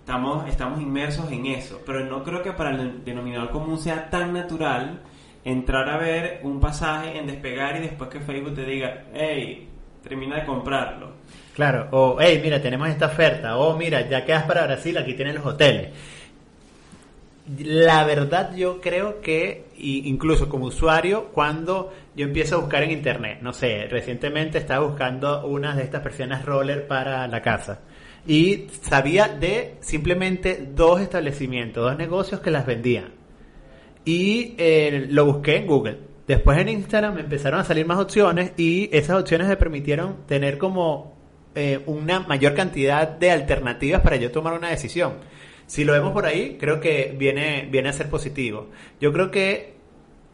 estamos 0.00 0.46
estamos 0.46 0.82
inmersos 0.82 1.32
en 1.32 1.46
eso, 1.46 1.80
pero 1.86 2.04
no 2.04 2.22
creo 2.24 2.42
que 2.42 2.52
para 2.52 2.72
el 2.72 3.04
denominador 3.06 3.48
común 3.48 3.78
sea 3.78 4.10
tan 4.10 4.34
natural 4.34 5.00
entrar 5.46 5.88
a 5.88 5.96
ver 5.96 6.40
un 6.42 6.60
pasaje 6.60 7.16
en 7.18 7.26
despegar 7.26 7.76
y 7.78 7.80
después 7.88 8.10
que 8.10 8.20
Facebook 8.20 8.54
te 8.54 8.66
diga, 8.66 9.04
hey, 9.14 9.66
termina 10.02 10.36
de 10.40 10.44
comprarlo. 10.44 11.12
Claro, 11.54 11.88
o 11.92 12.16
hey, 12.20 12.40
mira, 12.42 12.60
tenemos 12.60 12.88
esta 12.88 13.06
oferta, 13.06 13.56
o 13.56 13.76
mira, 13.76 14.08
ya 14.08 14.24
quedas 14.24 14.42
para 14.44 14.64
Brasil, 14.66 14.98
aquí 14.98 15.14
tienen 15.14 15.36
los 15.36 15.46
hoteles. 15.46 15.90
La 17.58 18.04
verdad 18.04 18.54
yo 18.56 18.80
creo 18.80 19.20
que, 19.20 19.66
incluso 19.76 20.48
como 20.48 20.66
usuario, 20.66 21.26
cuando 21.32 21.92
yo 22.16 22.24
empiezo 22.24 22.56
a 22.56 22.58
buscar 22.58 22.82
en 22.82 22.90
internet, 22.90 23.38
no 23.42 23.52
sé, 23.52 23.86
recientemente 23.88 24.58
estaba 24.58 24.86
buscando 24.86 25.46
unas 25.46 25.76
de 25.76 25.84
estas 25.84 26.02
persianas 26.02 26.44
roller 26.44 26.88
para 26.88 27.28
la 27.28 27.42
casa 27.42 27.80
y 28.26 28.66
sabía 28.82 29.28
de 29.28 29.76
simplemente 29.80 30.68
dos 30.74 31.00
establecimientos, 31.00 31.84
dos 31.84 31.98
negocios 31.98 32.40
que 32.40 32.50
las 32.50 32.66
vendían. 32.66 33.12
Y 34.04 34.54
eh, 34.58 35.06
lo 35.10 35.26
busqué 35.26 35.56
en 35.56 35.66
Google. 35.66 35.98
Después 36.26 36.58
en 36.58 36.70
Instagram 36.70 37.14
me 37.14 37.20
empezaron 37.20 37.60
a 37.60 37.64
salir 37.64 37.86
más 37.86 37.98
opciones 37.98 38.52
y 38.56 38.88
esas 38.96 39.20
opciones 39.20 39.46
me 39.46 39.56
permitieron 39.56 40.26
tener 40.26 40.58
como 40.58 41.13
eh, 41.54 41.82
una 41.86 42.20
mayor 42.20 42.54
cantidad 42.54 43.08
de 43.08 43.30
alternativas 43.30 44.00
para 44.02 44.16
yo 44.16 44.30
tomar 44.32 44.54
una 44.54 44.70
decisión. 44.70 45.14
si 45.66 45.84
lo 45.84 45.92
vemos 45.92 46.12
por 46.12 46.26
ahí, 46.26 46.56
creo 46.58 46.80
que 46.80 47.14
viene, 47.16 47.68
viene 47.70 47.88
a 47.88 47.92
ser 47.92 48.10
positivo. 48.10 48.68
Yo 49.00 49.12
creo 49.12 49.30
que 49.30 49.74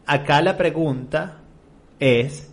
acá 0.05 0.41
la 0.41 0.57
pregunta 0.57 1.37
es, 1.99 2.51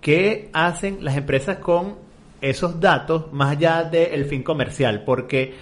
¿qué 0.00 0.50
hacen 0.52 1.04
las 1.04 1.16
empresas 1.16 1.58
con 1.58 1.96
esos 2.40 2.78
datos 2.80 3.32
más 3.32 3.52
allá 3.52 3.82
del 3.84 4.26
fin 4.26 4.42
comercial? 4.42 5.04
Porque 5.04 5.54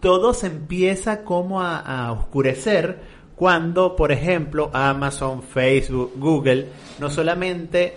todo 0.00 0.34
se 0.34 0.48
empieza 0.48 1.22
como 1.24 1.62
a, 1.62 1.78
a 1.78 2.12
oscurecer 2.12 2.98
cuando, 3.36 3.96
por 3.96 4.12
ejemplo, 4.12 4.70
Amazon, 4.74 5.42
Facebook, 5.42 6.12
Google, 6.16 6.66
no 6.98 7.08
solamente 7.08 7.94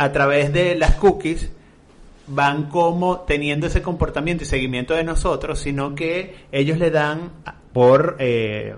a 0.00 0.12
través 0.12 0.50
de 0.50 0.76
las 0.76 0.94
cookies 0.94 1.50
van 2.26 2.70
como 2.70 3.20
teniendo 3.20 3.66
ese 3.66 3.82
comportamiento 3.82 4.44
y 4.44 4.46
seguimiento 4.46 4.94
de 4.94 5.04
nosotros, 5.04 5.60
sino 5.60 5.94
que 5.94 6.46
ellos 6.52 6.78
le 6.78 6.90
dan 6.90 7.32
por 7.74 8.16
eh, 8.18 8.74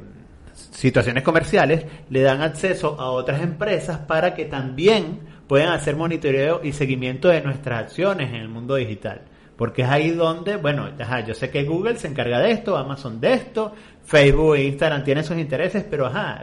situaciones 0.53 1.23
comerciales, 1.23 1.87
le 2.11 2.23
dan 2.23 2.43
acceso 2.43 3.01
a 3.01 3.11
otras 3.11 3.41
empresas 3.41 3.99
para 3.99 4.35
que 4.35 4.47
también 4.47 5.21
puedan 5.47 5.69
hacer 5.69 5.95
monitoreo 5.95 6.61
y 6.65 6.73
seguimiento 6.73 7.29
de 7.29 7.41
nuestras 7.41 7.85
acciones 7.85 8.31
en 8.31 8.41
el 8.41 8.49
mundo 8.49 8.75
digital. 8.75 9.21
Porque 9.57 9.83
es 9.83 9.89
ahí 9.89 10.11
donde, 10.11 10.57
bueno, 10.57 10.89
ajá, 10.99 11.21
yo 11.21 11.35
sé 11.35 11.51
que 11.51 11.65
Google 11.65 11.97
se 11.99 12.09
encarga 12.09 12.41
de 12.41 12.53
esto, 12.53 12.77
Amazon 12.77 13.21
de 13.21 13.35
esto, 13.35 13.73
Facebook 14.05 14.57
e 14.57 14.65
Instagram 14.65 15.05
tienen 15.05 15.25
sus 15.25 15.37
intereses, 15.37 15.85
pero 15.89 16.07
ajá, 16.07 16.43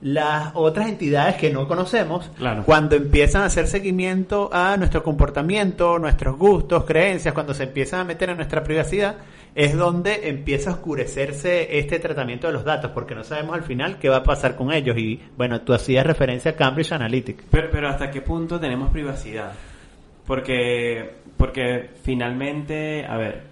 las 0.00 0.52
otras 0.54 0.88
entidades 0.88 1.36
que 1.36 1.50
no 1.50 1.66
conocemos, 1.66 2.30
cuando 2.64 2.94
empiezan 2.94 3.42
a 3.42 3.46
hacer 3.46 3.66
seguimiento 3.66 4.48
a 4.52 4.76
nuestro 4.76 5.02
comportamiento, 5.02 5.98
nuestros 5.98 6.36
gustos, 6.38 6.84
creencias, 6.84 7.34
cuando 7.34 7.52
se 7.52 7.64
empiezan 7.64 8.00
a 8.00 8.04
meter 8.04 8.30
en 8.30 8.36
nuestra 8.36 8.62
privacidad, 8.62 9.16
es 9.54 9.76
donde 9.76 10.28
empieza 10.28 10.70
a 10.70 10.74
oscurecerse 10.74 11.78
este 11.78 11.98
tratamiento 11.98 12.46
de 12.46 12.52
los 12.52 12.64
datos, 12.64 12.92
porque 12.92 13.16
no 13.16 13.24
sabemos 13.24 13.54
al 13.54 13.64
final 13.64 13.98
qué 13.98 14.08
va 14.08 14.18
a 14.18 14.22
pasar 14.22 14.54
con 14.54 14.72
ellos. 14.72 14.96
Y 14.96 15.20
bueno, 15.36 15.62
tú 15.62 15.72
hacías 15.72 16.06
referencia 16.06 16.52
a 16.52 16.54
Cambridge 16.54 16.92
Analytica. 16.92 17.44
Pero, 17.50 17.68
pero 17.70 17.88
¿hasta 17.88 18.10
qué 18.10 18.20
punto 18.20 18.60
tenemos 18.60 18.90
privacidad? 18.90 19.52
Porque, 20.28 21.16
porque 21.36 21.90
finalmente, 22.04 23.04
a 23.04 23.16
ver, 23.16 23.42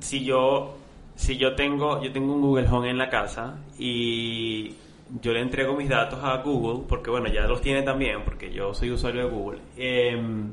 si 0.00 0.22
yo 0.22 0.76
si 1.16 1.38
yo 1.38 1.54
tengo, 1.54 2.02
yo 2.02 2.12
tengo 2.12 2.34
un 2.34 2.42
Google 2.42 2.68
Home 2.68 2.90
en 2.90 2.98
la 2.98 3.08
casa 3.08 3.58
y 3.78 4.74
yo 5.22 5.32
le 5.32 5.40
entrego 5.40 5.74
mis 5.74 5.88
datos 5.88 6.22
a 6.22 6.36
Google, 6.42 6.84
porque 6.86 7.10
bueno, 7.10 7.28
ya 7.28 7.46
los 7.46 7.62
tiene 7.62 7.82
también, 7.82 8.22
porque 8.22 8.52
yo 8.52 8.74
soy 8.74 8.90
usuario 8.90 9.24
de 9.24 9.30
Google. 9.30 9.58
Em, 9.78 10.52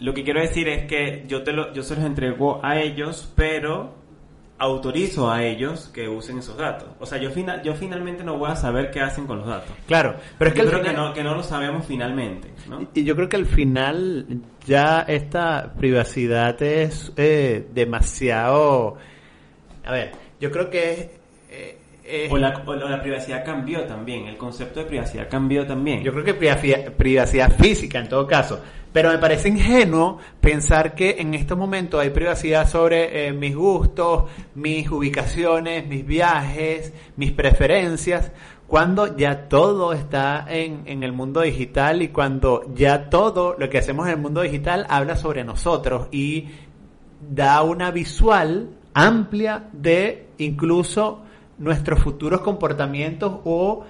lo 0.00 0.14
que 0.14 0.24
quiero 0.24 0.40
decir 0.40 0.68
es 0.68 0.86
que 0.86 1.24
yo, 1.28 1.42
te 1.42 1.52
lo, 1.52 1.72
yo 1.74 1.82
se 1.82 1.96
los 1.96 2.04
entrego 2.04 2.60
a 2.64 2.80
ellos, 2.80 3.30
pero 3.36 3.94
autorizo 4.62 5.28
a 5.28 5.42
ellos 5.42 5.90
que 5.92 6.08
usen 6.08 6.38
esos 6.38 6.56
datos. 6.56 6.88
O 7.00 7.06
sea, 7.06 7.18
yo, 7.18 7.30
final, 7.32 7.62
yo 7.62 7.74
finalmente 7.74 8.22
no 8.22 8.38
voy 8.38 8.50
a 8.50 8.54
saber 8.54 8.92
qué 8.92 9.00
hacen 9.00 9.26
con 9.26 9.38
los 9.38 9.46
datos. 9.48 9.72
Claro, 9.88 10.14
pero 10.38 10.50
es 10.50 10.54
que, 10.54 10.64
creo 10.64 10.80
que, 10.80 10.92
no, 10.92 11.12
que 11.12 11.24
no 11.24 11.34
lo 11.34 11.42
sabemos 11.42 11.84
finalmente. 11.84 12.48
Y 12.94 13.02
yo 13.02 13.16
creo 13.16 13.28
que 13.28 13.36
al 13.36 13.46
final 13.46 14.24
ya 14.64 15.00
esta 15.00 15.72
privacidad 15.76 16.62
es 16.62 17.12
eh, 17.16 17.66
demasiado... 17.74 18.96
A 19.84 19.90
ver, 19.90 20.12
yo 20.40 20.52
creo 20.52 20.70
que... 20.70 21.21
Eh, 22.04 22.28
o, 22.30 22.36
la, 22.36 22.62
o, 22.66 22.74
la, 22.74 23.00
privacidad 23.00 23.44
cambió 23.44 23.84
también, 23.84 24.26
el 24.26 24.36
concepto 24.36 24.80
de 24.80 24.86
privacidad 24.86 25.28
cambió 25.28 25.64
también. 25.64 26.02
Yo 26.02 26.12
creo 26.12 26.24
que 26.24 26.34
privacidad, 26.34 26.92
privacidad 26.92 27.52
física 27.56 28.00
en 28.00 28.08
todo 28.08 28.26
caso. 28.26 28.60
Pero 28.92 29.10
me 29.10 29.18
parece 29.18 29.48
ingenuo 29.48 30.18
pensar 30.40 30.94
que 30.94 31.16
en 31.18 31.34
estos 31.34 31.56
momentos 31.56 32.00
hay 32.00 32.10
privacidad 32.10 32.68
sobre 32.68 33.28
eh, 33.28 33.32
mis 33.32 33.54
gustos, 33.54 34.24
mis 34.54 34.90
ubicaciones, 34.90 35.86
mis 35.86 36.04
viajes, 36.04 36.92
mis 37.16 37.32
preferencias, 37.32 38.32
cuando 38.66 39.16
ya 39.16 39.48
todo 39.48 39.92
está 39.92 40.46
en, 40.48 40.82
en, 40.86 41.02
el 41.02 41.12
mundo 41.12 41.40
digital 41.42 42.02
y 42.02 42.08
cuando 42.08 42.72
ya 42.74 43.08
todo 43.10 43.54
lo 43.58 43.70
que 43.70 43.78
hacemos 43.78 44.06
en 44.06 44.14
el 44.14 44.18
mundo 44.18 44.42
digital 44.42 44.86
habla 44.88 45.16
sobre 45.16 45.44
nosotros 45.44 46.08
y 46.10 46.48
da 47.20 47.62
una 47.62 47.90
visual 47.90 48.70
amplia 48.94 49.68
de 49.72 50.28
incluso 50.38 51.22
nuestros 51.58 52.00
futuros 52.00 52.40
comportamientos 52.40 53.40
o 53.44 53.84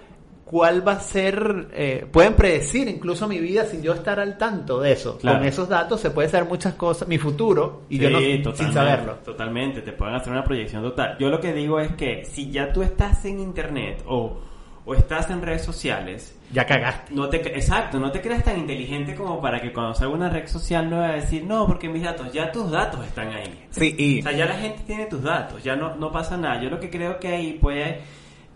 cuál 0.52 0.86
va 0.86 0.92
a 0.92 1.00
ser, 1.00 1.68
eh, 1.72 2.06
pueden 2.12 2.34
predecir 2.34 2.86
incluso 2.86 3.26
mi 3.26 3.38
vida 3.38 3.64
sin 3.64 3.80
yo 3.82 3.94
estar 3.94 4.20
al 4.20 4.36
tanto 4.36 4.80
de 4.80 4.92
eso. 4.92 5.18
Con 5.18 5.42
esos 5.44 5.66
datos 5.66 5.98
se 5.98 6.10
puede 6.10 6.28
saber 6.28 6.46
muchas 6.46 6.74
cosas, 6.74 7.08
mi 7.08 7.16
futuro, 7.16 7.84
y 7.88 7.98
yo 7.98 8.10
no 8.10 8.20
sin 8.54 8.70
saberlo. 8.70 9.14
Totalmente, 9.24 9.80
te 9.80 9.92
pueden 9.92 10.14
hacer 10.14 10.30
una 10.30 10.44
proyección 10.44 10.82
total. 10.82 11.16
Yo 11.18 11.30
lo 11.30 11.40
que 11.40 11.54
digo 11.54 11.80
es 11.80 11.92
que 11.92 12.26
si 12.26 12.50
ya 12.50 12.70
tú 12.70 12.82
estás 12.82 13.24
en 13.24 13.40
internet 13.40 14.04
o, 14.06 14.40
o 14.84 14.94
estás 14.94 15.30
en 15.30 15.42
redes 15.42 15.62
sociales, 15.62 16.36
ya 16.52 16.66
cagaste. 16.66 17.14
No 17.14 17.28
te, 17.28 17.36
exacto, 17.56 17.98
no 17.98 18.10
te 18.10 18.20
creas 18.20 18.44
tan 18.44 18.58
inteligente 18.58 19.14
como 19.14 19.40
para 19.40 19.60
que 19.60 19.72
cuando 19.72 19.94
salga 19.94 20.14
una 20.14 20.28
red 20.28 20.46
social 20.46 20.90
no 20.90 20.98
va 20.98 21.08
a 21.08 21.12
decir, 21.12 21.44
no, 21.44 21.66
porque 21.66 21.88
mis 21.88 22.02
datos, 22.02 22.32
ya 22.32 22.50
tus 22.52 22.70
datos 22.70 23.04
están 23.06 23.28
ahí. 23.30 23.66
Sí, 23.70 23.94
y... 23.96 24.20
O 24.20 24.22
sea, 24.22 24.32
ya 24.32 24.46
la 24.46 24.56
gente 24.56 24.82
tiene 24.86 25.06
tus 25.06 25.22
datos, 25.22 25.62
ya 25.62 25.76
no, 25.76 25.96
no 25.96 26.10
pasa 26.12 26.36
nada. 26.36 26.60
Yo 26.60 26.68
lo 26.68 26.80
que 26.80 26.90
creo 26.90 27.18
que 27.18 27.28
ahí 27.28 27.52
puede 27.54 28.00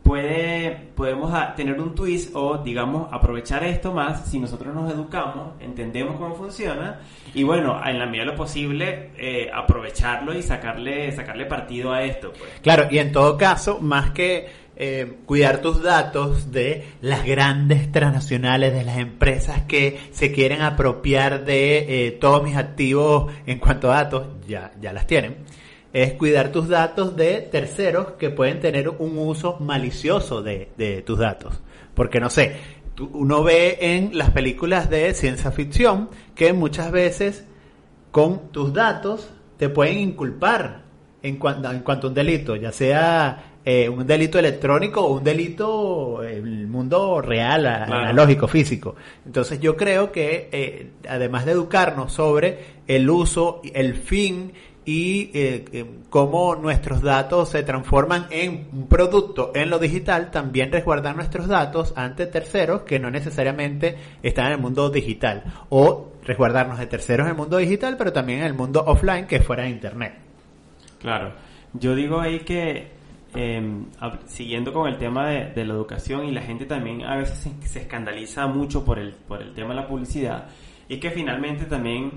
puede, 0.06 0.70
podemos 0.94 1.32
tener 1.56 1.80
un 1.80 1.94
twist 1.94 2.30
o, 2.34 2.58
digamos, 2.58 3.08
aprovechar 3.12 3.64
esto 3.64 3.92
más 3.92 4.30
si 4.30 4.38
nosotros 4.38 4.72
nos 4.72 4.92
educamos, 4.92 5.54
entendemos 5.60 6.16
cómo 6.16 6.36
funciona 6.36 7.00
y, 7.34 7.42
bueno, 7.42 7.80
en 7.84 7.98
la 7.98 8.06
medida 8.06 8.24
de 8.24 8.30
lo 8.30 8.36
posible, 8.36 9.10
eh, 9.18 9.50
aprovecharlo 9.52 10.32
y 10.32 10.42
sacarle, 10.42 11.10
sacarle 11.10 11.46
partido 11.46 11.92
a 11.92 12.04
esto. 12.04 12.32
Pues. 12.38 12.50
Claro, 12.62 12.86
y 12.88 12.98
en 12.98 13.10
todo 13.10 13.36
caso, 13.36 13.80
más 13.80 14.12
que 14.12 14.48
eh, 14.76 15.18
cuidar 15.26 15.62
tus 15.62 15.82
datos 15.82 16.52
de 16.52 16.84
las 17.00 17.24
grandes 17.24 17.90
transnacionales, 17.90 18.72
de 18.72 18.84
las 18.84 18.98
empresas 18.98 19.62
que 19.62 19.98
se 20.12 20.32
quieren 20.32 20.62
apropiar 20.62 21.44
de 21.44 22.06
eh, 22.06 22.10
todos 22.12 22.42
mis 22.42 22.56
activos 22.56 23.32
en 23.46 23.58
cuanto 23.58 23.90
a 23.90 23.96
datos, 23.96 24.26
ya, 24.46 24.72
ya 24.80 24.92
las 24.92 25.06
tienen 25.06 25.36
es 25.96 26.12
cuidar 26.12 26.52
tus 26.52 26.68
datos 26.68 27.16
de 27.16 27.40
terceros 27.40 28.12
que 28.18 28.28
pueden 28.28 28.60
tener 28.60 28.90
un 28.90 29.16
uso 29.16 29.56
malicioso 29.60 30.42
de, 30.42 31.02
tus 31.06 31.18
datos. 31.18 31.62
Porque 31.94 32.20
no 32.20 32.28
sé, 32.28 32.56
uno 33.12 33.42
ve 33.42 33.78
en 33.80 34.18
las 34.18 34.30
películas 34.30 34.90
de 34.90 35.14
ciencia 35.14 35.50
ficción 35.52 36.10
que 36.34 36.52
muchas 36.52 36.90
veces 36.90 37.46
con 38.10 38.52
tus 38.52 38.74
datos 38.74 39.30
te 39.56 39.70
pueden 39.70 39.98
inculpar 39.98 40.82
en 41.22 41.38
cuanto, 41.38 41.70
en 41.72 41.80
cuanto 41.80 42.08
a 42.08 42.10
un 42.10 42.14
delito, 42.14 42.56
ya 42.56 42.72
sea 42.72 43.55
eh, 43.66 43.88
un 43.88 44.06
delito 44.06 44.38
electrónico 44.38 45.00
o 45.00 45.14
un 45.14 45.24
delito 45.24 46.22
en 46.22 46.46
el 46.46 46.66
mundo 46.68 47.20
real, 47.20 47.66
analógico, 47.66 48.46
físico. 48.46 48.94
Entonces 49.26 49.58
yo 49.58 49.76
creo 49.76 50.12
que 50.12 50.48
eh, 50.52 50.90
además 51.08 51.44
de 51.44 51.52
educarnos 51.52 52.12
sobre 52.12 52.76
el 52.86 53.10
uso, 53.10 53.60
el 53.74 53.96
fin 53.96 54.52
y 54.84 55.32
eh, 55.34 55.64
eh, 55.72 55.84
cómo 56.10 56.54
nuestros 56.54 57.02
datos 57.02 57.48
se 57.48 57.64
transforman 57.64 58.28
en 58.30 58.68
un 58.72 58.86
producto 58.86 59.50
en 59.52 59.68
lo 59.68 59.80
digital, 59.80 60.30
también 60.30 60.70
resguardar 60.70 61.16
nuestros 61.16 61.48
datos 61.48 61.92
ante 61.96 62.26
terceros 62.26 62.82
que 62.82 63.00
no 63.00 63.10
necesariamente 63.10 63.96
están 64.22 64.46
en 64.46 64.52
el 64.52 64.58
mundo 64.58 64.88
digital 64.90 65.42
o 65.70 66.12
resguardarnos 66.24 66.78
de 66.78 66.86
terceros 66.86 67.26
en 67.26 67.32
el 67.32 67.36
mundo 67.36 67.56
digital, 67.56 67.96
pero 67.98 68.12
también 68.12 68.38
en 68.40 68.46
el 68.46 68.54
mundo 68.54 68.84
offline 68.86 69.26
que 69.26 69.40
fuera 69.40 69.64
de 69.64 69.70
internet. 69.70 70.14
Claro, 71.00 71.32
yo 71.72 71.96
digo 71.96 72.20
ahí 72.20 72.40
que 72.40 72.95
em, 73.36 73.86
siguiendo 74.26 74.72
con 74.72 74.88
el 74.88 74.96
tema 74.98 75.28
de, 75.28 75.64
la 75.64 75.74
educación 75.74 76.26
y 76.26 76.32
la 76.32 76.42
gente 76.42 76.66
también 76.66 77.02
a 77.02 77.16
veces 77.16 77.38
se, 77.38 77.68
se 77.68 77.80
escandaliza 77.80 78.46
mucho 78.46 78.84
por 78.84 78.98
el, 78.98 79.12
por 79.12 79.42
el 79.42 79.52
tema 79.54 79.70
de 79.70 79.76
la 79.76 79.86
publicidad, 79.86 80.48
y 80.88 80.98
que 80.98 81.10
finalmente 81.10 81.64
también 81.64 82.12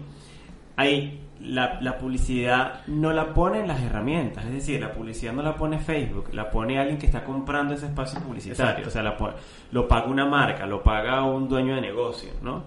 hay 0.75 1.19
la, 1.41 1.97
publicidad 1.97 2.85
no 2.88 3.13
la 3.13 3.33
pone 3.33 3.59
en 3.61 3.67
las 3.67 3.81
herramientas, 3.81 4.45
es 4.45 4.53
decir, 4.53 4.79
la 4.81 4.91
publicidad 4.91 5.33
no 5.33 5.41
la 5.41 5.55
pone 5.55 5.79
Facebook, 5.79 6.29
la 6.33 6.49
pone 6.49 6.77
alguien 6.79 6.97
que 6.97 7.05
está 7.05 7.23
comprando 7.23 7.73
ese 7.73 7.88
espacio 7.88 8.19
publicitario, 8.19 8.88
o 8.88 8.89
sea, 8.89 9.03
lo 9.71 9.88
paga 9.88 10.07
una 10.07 10.25
marca, 10.25 10.65
lo 10.65 10.83
paga 10.83 11.23
un 11.23 11.47
dueño 11.47 11.75
de 11.75 11.81
negocio, 11.81 12.31
¿no? 12.41 12.63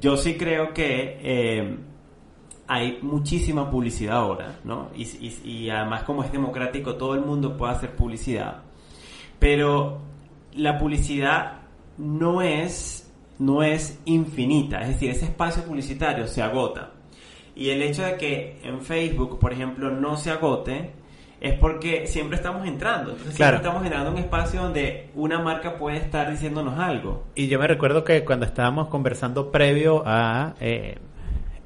Yo 0.00 0.16
sí 0.16 0.36
creo 0.36 0.72
que 0.72 1.18
eh, 1.22 1.76
hay 2.72 3.00
muchísima 3.02 3.68
publicidad 3.68 4.18
ahora, 4.18 4.60
¿no? 4.62 4.90
Y, 4.94 5.02
y 5.44 5.70
además 5.70 6.04
como 6.04 6.22
es 6.22 6.30
democrático, 6.30 6.94
todo 6.94 7.14
el 7.14 7.22
mundo 7.22 7.56
puede 7.56 7.72
hacer 7.72 7.96
publicidad, 7.96 8.62
pero 9.40 9.98
la 10.54 10.78
publicidad 10.78 11.62
no 11.98 12.42
es, 12.42 13.12
no 13.40 13.64
es 13.64 13.98
infinita, 14.04 14.82
es 14.82 14.88
decir, 14.88 15.10
ese 15.10 15.24
espacio 15.24 15.64
publicitario 15.64 16.28
se 16.28 16.42
agota. 16.42 16.92
Y 17.56 17.70
el 17.70 17.82
hecho 17.82 18.04
de 18.04 18.16
que 18.16 18.60
en 18.62 18.80
Facebook, 18.82 19.40
por 19.40 19.52
ejemplo, 19.52 19.90
no 19.90 20.16
se 20.16 20.30
agote, 20.30 20.92
es 21.40 21.54
porque 21.54 22.06
siempre 22.06 22.36
estamos 22.36 22.68
entrando. 22.68 23.10
Entonces 23.10 23.34
siempre 23.34 23.56
estamos 23.56 23.82
generando 23.82 24.12
un 24.12 24.18
espacio 24.18 24.62
donde 24.62 25.10
una 25.16 25.40
marca 25.40 25.76
puede 25.76 25.96
estar 25.96 26.30
diciéndonos 26.30 26.78
algo. 26.78 27.24
Y 27.34 27.48
yo 27.48 27.58
me 27.58 27.66
recuerdo 27.66 28.04
que 28.04 28.24
cuando 28.24 28.46
estábamos 28.46 28.86
conversando 28.86 29.50
previo 29.50 30.04
a 30.06 30.54
eh, 30.60 30.98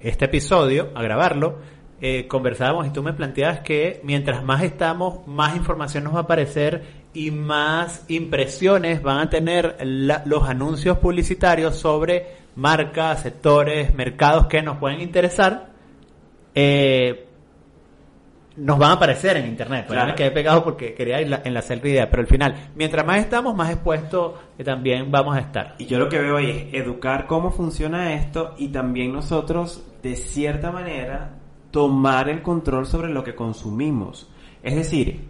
este 0.05 0.27
episodio, 0.27 0.91
a 0.95 1.03
grabarlo, 1.03 1.59
eh, 2.01 2.27
conversábamos 2.29 2.87
y 2.87 2.91
tú 2.91 3.03
me 3.03 3.15
planteabas 3.15 3.61
que 3.61 4.01
mientras 4.05 4.45
más 4.45 4.63
estamos, 4.63 5.27
más 5.27 5.57
información 5.57 6.05
nos 6.05 6.15
va 6.15 6.19
a 6.19 6.23
aparecer 6.23 6.83
y 7.15 7.31
más 7.31 8.05
impresiones 8.09 9.03
van 9.03 9.19
a 9.19 9.31
tener 9.31 9.77
los 9.83 10.49
anuncios 10.49 10.99
publicitarios 10.99 11.77
sobre 11.77 12.45
marcas, 12.57 13.23
sectores, 13.23 13.95
mercados 13.95 14.47
que 14.47 14.63
nos 14.63 14.77
pueden 14.79 15.01
interesar. 15.01 15.71
Eh, 16.55 17.27
nos 18.57 18.79
van 18.79 18.91
a 18.91 18.95
aparecer 18.95 19.37
en 19.37 19.47
internet. 19.47 19.87
Claro. 19.87 20.09
Me 20.09 20.15
quedé 20.15 20.31
pegado 20.31 20.63
porque 20.63 20.95
quería 20.95 21.21
enlazar 21.21 21.79
la 21.83 21.89
idea, 21.89 22.11
pero 22.11 22.23
al 22.23 22.29
final, 22.29 22.71
mientras 22.75 23.05
más 23.05 23.19
estamos, 23.19 23.55
más 23.55 23.71
expuestos 23.71 24.35
eh, 24.59 24.65
también 24.65 25.11
vamos 25.11 25.37
a 25.37 25.41
estar. 25.41 25.75
Y 25.79 25.87
yo 25.87 25.99
lo 25.99 26.09
que 26.09 26.19
veo 26.19 26.37
ahí 26.37 26.69
es 26.73 26.83
educar 26.83 27.27
cómo 27.27 27.51
funciona 27.51 28.15
esto 28.15 28.55
y 28.59 28.69
también 28.69 29.13
nosotros, 29.13 29.83
de 30.05 30.17
cierta 30.17 30.71
manera, 30.71 31.39
tomar 31.71 32.29
el 32.29 32.43
control 32.43 32.87
sobre 32.87 33.09
lo 33.09 33.25
que 33.25 33.35
consumimos. 33.35 34.31
Es 34.63 34.77
decir, 34.77 35.25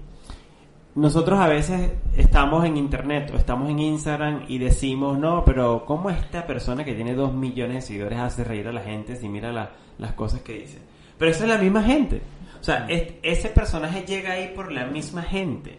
nosotros 0.97 1.38
a 1.38 1.47
veces 1.47 1.93
estamos 2.16 2.64
en 2.64 2.76
internet 2.76 3.31
o 3.33 3.37
estamos 3.37 3.71
en 3.71 3.78
Instagram 3.78 4.45
y 4.49 4.59
decimos, 4.59 5.16
no, 5.16 5.45
pero 5.45 5.85
¿cómo 5.87 6.11
esta 6.11 6.45
persona 6.45 6.85
que 6.85 6.95
tiene 6.95 7.14
dos 7.14 7.33
millones 7.33 7.76
de 7.76 7.81
seguidores 7.83 8.19
hace 8.19 8.43
reír 8.43 8.66
a 8.66 8.73
la 8.73 8.83
gente 8.83 9.14
si 9.14 9.28
mira 9.28 9.52
las 9.97 10.12
cosas 10.14 10.43
que 10.43 10.54
dice? 10.54 10.78
Pero 11.16 11.31
esa 11.31 11.45
es 11.45 11.50
la 11.50 11.59
misma 11.59 11.85
gente. 11.85 12.21
O 12.61 12.64
sea, 12.64 12.87
ese 12.88 13.49
personaje 13.50 14.04
llega 14.04 14.33
ahí 14.33 14.52
por 14.57 14.73
la 14.73 14.87
misma 14.87 15.23
gente. 15.23 15.78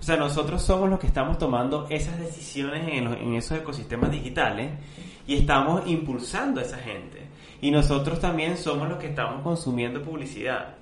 O 0.00 0.02
sea, 0.02 0.16
nosotros 0.16 0.60
somos 0.62 0.90
los 0.90 0.98
que 0.98 1.06
estamos 1.06 1.38
tomando 1.38 1.86
esas 1.90 2.18
decisiones 2.18 2.88
en, 2.88 3.06
en 3.06 3.34
esos 3.34 3.58
ecosistemas 3.58 4.10
digitales 4.10 4.72
y 5.28 5.36
estamos 5.36 5.86
impulsando 5.86 6.60
a 6.60 6.64
esa 6.64 6.78
gente. 6.78 7.31
Y 7.62 7.70
nosotros 7.70 8.18
también 8.18 8.56
somos 8.56 8.88
los 8.88 8.98
que 8.98 9.06
estamos 9.06 9.40
consumiendo 9.42 10.02
publicidad 10.02 10.74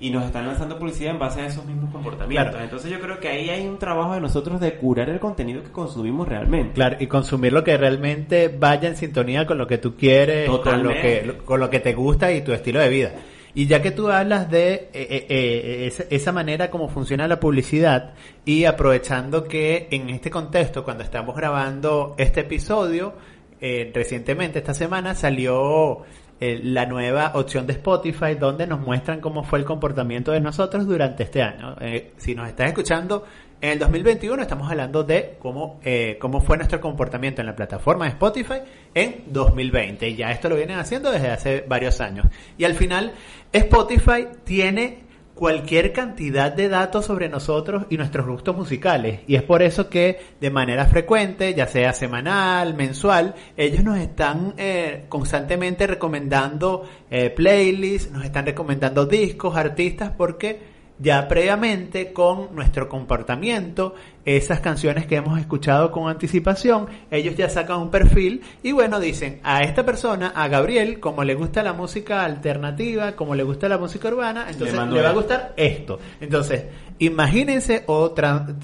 y 0.00 0.08
nos 0.08 0.24
están 0.24 0.46
lanzando 0.46 0.78
publicidad 0.78 1.12
en 1.12 1.18
base 1.18 1.42
a 1.42 1.46
esos 1.46 1.66
mismos 1.66 1.92
comportamientos. 1.92 2.58
Entonces 2.58 2.90
yo 2.90 2.98
creo 3.00 3.20
que 3.20 3.28
ahí 3.28 3.50
hay 3.50 3.66
un 3.66 3.78
trabajo 3.78 4.14
de 4.14 4.22
nosotros 4.22 4.58
de 4.58 4.76
curar 4.76 5.10
el 5.10 5.20
contenido 5.20 5.62
que 5.62 5.70
consumimos 5.70 6.26
realmente. 6.26 6.72
Claro, 6.72 6.96
y 6.98 7.06
consumir 7.06 7.52
lo 7.52 7.62
que 7.62 7.76
realmente 7.76 8.48
vaya 8.48 8.88
en 8.88 8.96
sintonía 8.96 9.46
con 9.46 9.58
lo 9.58 9.66
que 9.66 9.76
tú 9.76 9.94
quieres, 9.94 10.48
con 10.48 10.82
lo 10.82 10.88
que, 10.88 11.38
con 11.44 11.60
lo 11.60 11.68
que 11.68 11.80
te 11.80 11.92
gusta 11.92 12.32
y 12.32 12.40
tu 12.40 12.54
estilo 12.54 12.80
de 12.80 12.88
vida. 12.88 13.12
Y 13.54 13.66
ya 13.66 13.82
que 13.82 13.90
tú 13.90 14.10
hablas 14.10 14.50
de 14.50 14.72
eh, 14.72 14.90
eh, 14.94 15.26
eh, 15.28 16.06
esa, 16.10 16.32
manera 16.32 16.70
como 16.70 16.88
funciona 16.88 17.28
la 17.28 17.40
publicidad 17.40 18.14
y 18.44 18.64
aprovechando 18.64 19.44
que 19.44 19.88
en 19.90 20.10
este 20.10 20.30
contexto, 20.30 20.84
cuando 20.84 21.02
estamos 21.02 21.34
grabando 21.34 22.14
este 22.18 22.40
episodio, 22.40 23.14
recientemente 23.60 24.58
esta 24.58 24.74
semana 24.74 25.14
salió 25.14 26.04
la 26.38 26.84
nueva 26.86 27.32
opción 27.34 27.66
de 27.66 27.72
Spotify 27.72 28.34
donde 28.38 28.66
nos 28.66 28.80
muestran 28.80 29.20
cómo 29.20 29.42
fue 29.42 29.58
el 29.58 29.64
comportamiento 29.64 30.32
de 30.32 30.40
nosotros 30.40 30.86
durante 30.86 31.22
este 31.22 31.42
año. 31.42 31.76
si 32.18 32.34
nos 32.34 32.48
estás 32.48 32.68
escuchando 32.68 33.24
en 33.58 33.70
el 33.70 33.78
2021 33.78 34.42
estamos 34.42 34.70
hablando 34.70 35.02
de 35.02 35.36
cómo, 35.38 35.80
eh, 35.82 36.18
cómo 36.20 36.42
fue 36.42 36.58
nuestro 36.58 36.78
comportamiento 36.78 37.40
en 37.40 37.46
la 37.46 37.56
plataforma 37.56 38.04
de 38.04 38.10
Spotify 38.10 38.60
en 38.92 39.24
2020. 39.28 40.10
Y 40.10 40.16
ya 40.16 40.30
esto 40.30 40.50
lo 40.50 40.56
vienen 40.56 40.78
haciendo 40.78 41.10
desde 41.10 41.30
hace 41.30 41.64
varios 41.66 42.02
años. 42.02 42.26
Y 42.58 42.64
al 42.64 42.74
final, 42.74 43.12
Spotify 43.52 44.28
tiene 44.44 45.05
cualquier 45.36 45.92
cantidad 45.92 46.50
de 46.50 46.70
datos 46.70 47.04
sobre 47.04 47.28
nosotros 47.28 47.84
y 47.90 47.98
nuestros 47.98 48.26
gustos 48.26 48.56
musicales. 48.56 49.20
Y 49.26 49.34
es 49.36 49.42
por 49.42 49.62
eso 49.62 49.90
que 49.90 50.18
de 50.40 50.50
manera 50.50 50.86
frecuente, 50.86 51.52
ya 51.52 51.66
sea 51.66 51.92
semanal, 51.92 52.72
mensual, 52.72 53.34
ellos 53.54 53.84
nos 53.84 53.98
están 53.98 54.54
eh, 54.56 55.04
constantemente 55.10 55.86
recomendando 55.86 56.88
eh, 57.10 57.28
playlists, 57.28 58.10
nos 58.10 58.24
están 58.24 58.46
recomendando 58.46 59.04
discos, 59.04 59.56
artistas, 59.56 60.10
porque 60.16 60.75
ya 60.98 61.28
previamente 61.28 62.12
con 62.12 62.54
nuestro 62.54 62.88
comportamiento, 62.88 63.94
esas 64.24 64.60
canciones 64.60 65.06
que 65.06 65.16
hemos 65.16 65.38
escuchado 65.38 65.92
con 65.92 66.08
anticipación, 66.08 66.86
ellos 67.10 67.36
ya 67.36 67.48
sacan 67.48 67.80
un 67.80 67.90
perfil 67.90 68.42
y 68.62 68.72
bueno, 68.72 68.98
dicen 68.98 69.40
a 69.42 69.62
esta 69.62 69.84
persona, 69.84 70.28
a 70.34 70.48
Gabriel, 70.48 70.98
como 70.98 71.22
le 71.22 71.34
gusta 71.34 71.62
la 71.62 71.74
música 71.74 72.24
alternativa, 72.24 73.12
como 73.12 73.34
le 73.34 73.42
gusta 73.42 73.68
la 73.68 73.78
música 73.78 74.08
urbana, 74.08 74.46
entonces 74.48 74.78
le, 74.88 75.02
va 75.02 75.10
a 75.10 75.12
gustar 75.12 75.52
esto. 75.56 75.98
Entonces, 76.20 76.64
imagínense 76.98 77.84
o 77.86 78.14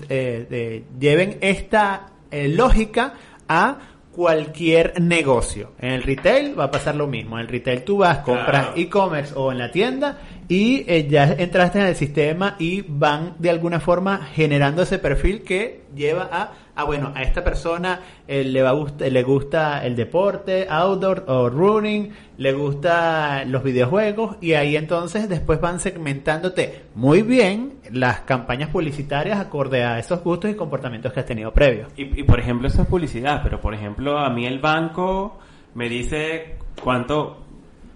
eh, 0.08 0.84
lleven 0.98 1.38
esta 1.40 2.12
eh, 2.30 2.48
lógica 2.48 3.14
a 3.46 3.78
cualquier 4.12 5.00
negocio. 5.00 5.72
En 5.78 5.92
el 5.92 6.02
retail 6.02 6.58
va 6.58 6.64
a 6.64 6.70
pasar 6.70 6.94
lo 6.94 7.06
mismo. 7.06 7.38
En 7.38 7.42
el 7.42 7.48
retail 7.48 7.82
tú 7.82 7.98
vas, 7.98 8.18
compras 8.18 8.68
e-commerce 8.76 9.32
o 9.34 9.50
en 9.50 9.58
la 9.58 9.70
tienda 9.70 10.18
y 10.52 10.84
eh, 10.86 11.08
ya 11.08 11.32
entraste 11.32 11.80
en 11.80 11.86
el 11.86 11.96
sistema 11.96 12.56
y 12.58 12.82
van 12.86 13.36
de 13.38 13.48
alguna 13.48 13.80
forma 13.80 14.18
generando 14.34 14.82
ese 14.82 14.98
perfil 14.98 15.40
que 15.40 15.84
lleva 15.96 16.28
a, 16.30 16.52
ah 16.76 16.84
bueno, 16.84 17.10
a 17.14 17.22
esta 17.22 17.42
persona 17.42 18.00
eh, 18.28 18.44
le, 18.44 18.60
va 18.60 18.74
le 18.98 19.22
gusta 19.22 19.82
el 19.82 19.96
deporte, 19.96 20.66
outdoor 20.68 21.24
o 21.26 21.48
running, 21.48 22.12
le 22.36 22.52
gusta 22.52 23.46
los 23.46 23.62
videojuegos 23.62 24.36
y 24.42 24.52
ahí 24.52 24.76
entonces 24.76 25.26
después 25.26 25.58
van 25.58 25.80
segmentándote 25.80 26.82
muy 26.94 27.22
bien 27.22 27.78
las 27.90 28.20
campañas 28.20 28.68
publicitarias 28.68 29.40
acorde 29.40 29.84
a 29.84 29.98
esos 29.98 30.22
gustos 30.22 30.50
y 30.50 30.54
comportamientos 30.54 31.14
que 31.14 31.20
has 31.20 31.26
tenido 31.26 31.50
previos. 31.54 31.88
Y, 31.96 32.20
y 32.20 32.24
por 32.24 32.38
ejemplo, 32.38 32.68
eso 32.68 32.82
es 32.82 32.88
publicidad, 32.88 33.40
pero 33.42 33.58
por 33.58 33.72
ejemplo, 33.72 34.18
a 34.18 34.28
mí 34.28 34.44
el 34.44 34.58
banco 34.58 35.38
me 35.72 35.88
dice 35.88 36.56
cuánto 36.84 37.41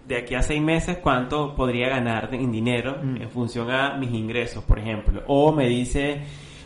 de 0.06 0.16
aquí 0.16 0.34
a 0.34 0.42
seis 0.42 0.62
meses 0.62 0.98
cuánto 0.98 1.54
podría 1.54 1.88
ganar 1.88 2.28
en 2.32 2.52
dinero 2.52 2.98
mm. 3.02 3.22
en 3.22 3.30
función 3.30 3.70
a 3.70 3.96
mis 3.96 4.12
ingresos, 4.12 4.62
por 4.64 4.78
ejemplo. 4.78 5.22
O 5.26 5.52
me 5.52 5.68
dice, 5.68 6.20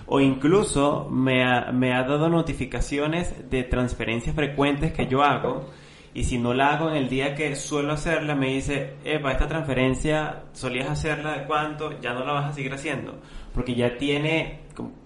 o 0.07 0.21
incluso 0.21 1.09
me 1.11 1.45
ha, 1.45 1.73
me 1.73 1.95
ha 1.95 2.03
dado 2.03 2.29
notificaciones 2.29 3.49
de 3.51 3.63
transferencias 3.65 4.35
frecuentes 4.35 4.93
que 4.93 5.07
yo 5.07 5.23
hago. 5.23 5.71
Y 6.13 6.25
si 6.25 6.39
no 6.39 6.53
la 6.53 6.75
hago 6.75 6.91
en 6.91 6.97
el 6.97 7.09
día 7.09 7.37
que 7.37 7.55
suelo 7.55 7.93
hacerla, 7.93 8.35
me 8.35 8.49
dice, 8.49 8.95
Epa, 9.05 9.31
esta 9.31 9.47
transferencia 9.47 10.43
solías 10.53 10.91
hacerla 10.91 11.39
de 11.39 11.45
cuánto, 11.45 12.01
ya 12.01 12.13
no 12.13 12.25
la 12.25 12.33
vas 12.33 12.51
a 12.51 12.53
seguir 12.53 12.73
haciendo. 12.73 13.15
Porque 13.55 13.75
ya 13.75 13.97
tiene 13.97 14.59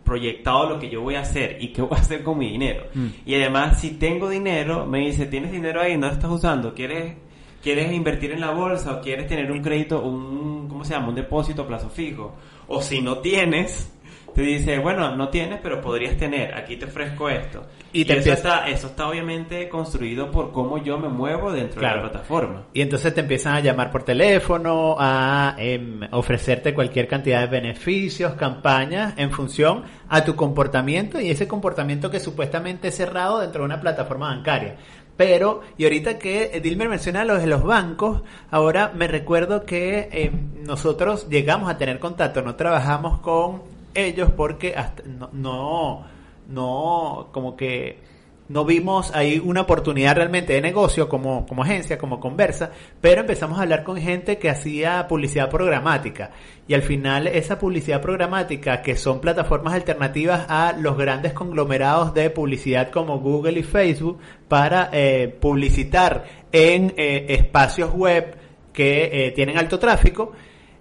proyectado 0.03 0.70
lo 0.70 0.79
que 0.79 0.88
yo 0.88 1.03
voy 1.03 1.16
a 1.16 1.20
hacer 1.20 1.59
y 1.61 1.68
qué 1.68 1.83
voy 1.83 1.97
a 1.97 2.01
hacer 2.01 2.23
con 2.23 2.38
mi 2.38 2.51
dinero. 2.51 2.85
Mm. 2.94 3.07
Y 3.27 3.35
además, 3.35 3.81
si 3.81 3.92
tengo 3.99 4.31
dinero, 4.31 4.87
me 4.87 5.01
dice, 5.01 5.27
tienes 5.27 5.53
dinero 5.53 5.83
ahí, 5.83 5.97
no 5.99 6.07
lo 6.07 6.12
estás 6.14 6.31
usando, 6.31 6.75
¿quieres 6.75 7.16
quieres 7.64 7.90
invertir 7.92 8.31
en 8.31 8.40
la 8.42 8.50
bolsa 8.50 8.92
o 8.92 9.00
quieres 9.00 9.27
tener 9.27 9.50
un 9.50 9.62
crédito, 9.62 10.03
un, 10.03 10.68
¿cómo 10.68 10.85
se 10.85 10.92
llama? 10.92 11.09
Un 11.09 11.14
depósito 11.14 11.62
a 11.62 11.66
plazo 11.66 11.88
fijo. 11.88 12.35
O 12.68 12.83
si 12.83 13.00
no 13.00 13.18
tienes, 13.18 13.90
te 14.35 14.42
dice, 14.42 14.79
bueno, 14.81 15.16
no 15.16 15.31
tienes, 15.31 15.61
pero 15.62 15.81
podrías 15.81 16.16
tener, 16.18 16.55
aquí 16.55 16.77
te 16.77 16.85
ofrezco 16.85 17.31
esto. 17.31 17.64
Y, 17.92 18.11
eso, 18.11 18.33
está, 18.33 18.68
eso 18.68 18.88
está 18.88 19.09
obviamente 19.09 19.68
construido 19.68 20.31
por 20.31 20.53
cómo 20.53 20.77
yo 20.77 20.98
me 20.98 21.09
muevo 21.09 21.53
dentro 21.53 21.81
de 21.81 21.87
la 21.87 22.03
plataforma. 22.03 22.64
Y 22.74 22.83
entonces 22.83 23.14
te 23.14 23.20
empiezan 23.20 23.55
a 23.55 23.61
llamar 23.61 23.90
por 23.90 24.03
teléfono, 24.03 24.96
a 24.98 25.55
em, 25.57 26.00
ofrecerte 26.11 26.74
cualquier 26.74 27.09
cantidad 27.09 27.40
de 27.40 27.46
beneficios, 27.46 28.35
campañas, 28.35 29.14
en 29.16 29.31
función 29.31 29.85
a 30.09 30.22
tu 30.22 30.35
comportamiento 30.37 31.18
y 31.18 31.31
ese 31.31 31.48
comportamiento 31.48 32.11
que 32.11 32.20
supuestamente 32.20 32.88
es 32.88 32.96
cerrado 32.96 33.40
dentro 33.40 33.61
de 33.61 33.66
una 33.66 33.81
plataforma 33.81 34.29
bancaria. 34.35 34.77
Pero, 35.16 35.61
y 35.79 35.85
ahorita 35.85 36.18
que 36.18 36.61
Dilmer 36.62 36.88
menciona 36.88 37.24
lo 37.24 37.37
de 37.37 37.46
los 37.46 37.62
bancos, 37.62 38.22
ahora 38.50 38.92
me 38.94 39.07
recuerdo 39.07 39.64
que 39.64 40.09
eh, 40.11 40.33
nosotros 40.62 41.29
llegamos 41.29 41.70
a 41.70 41.79
tener 41.79 42.00
contacto, 42.00 42.42
no 42.42 42.57
trabajamos 42.57 43.20
con 43.20 43.62
ellos 43.94 44.31
porque 44.37 44.74
hasta 44.77 45.05
no, 45.05 45.31
no, 45.33 46.05
no 46.48 47.29
como 47.33 47.57
que 47.57 47.98
no 48.48 48.64
vimos 48.64 49.11
ahí 49.14 49.40
una 49.42 49.62
oportunidad 49.62 50.16
realmente 50.16 50.52
de 50.52 50.61
negocio 50.61 51.09
como, 51.09 51.46
como 51.46 51.62
agencia, 51.62 51.96
como 51.96 52.20
conversa, 52.20 52.70
pero 53.00 53.22
empezamos 53.22 53.59
a 53.59 53.62
hablar 53.62 53.85
con 53.85 53.96
gente 53.96 54.38
que 54.38 54.50
hacía 54.50 55.07
publicidad 55.09 55.48
programática. 55.48 56.30
Y 56.68 56.74
al 56.74 56.83
final 56.83 57.26
esa 57.26 57.59
publicidad 57.59 58.02
programática, 58.02 58.83
que 58.83 58.96
son 58.96 59.20
plataformas 59.20 59.74
alternativas 59.74 60.44
a 60.48 60.74
los 60.78 60.96
grandes 60.96 61.33
conglomerados 61.33 62.12
de 62.12 62.28
publicidad 62.30 62.90
como 62.90 63.18
Google 63.18 63.61
y 63.61 63.62
Facebook, 63.62 64.18
para 64.48 64.90
eh, 64.92 65.35
publicitar 65.40 66.24
en 66.52 66.92
eh, 66.96 67.26
espacios 67.30 67.92
web 67.94 68.37
que 68.72 69.26
eh, 69.26 69.30
tienen 69.30 69.57
alto 69.57 69.78
tráfico, 69.78 70.33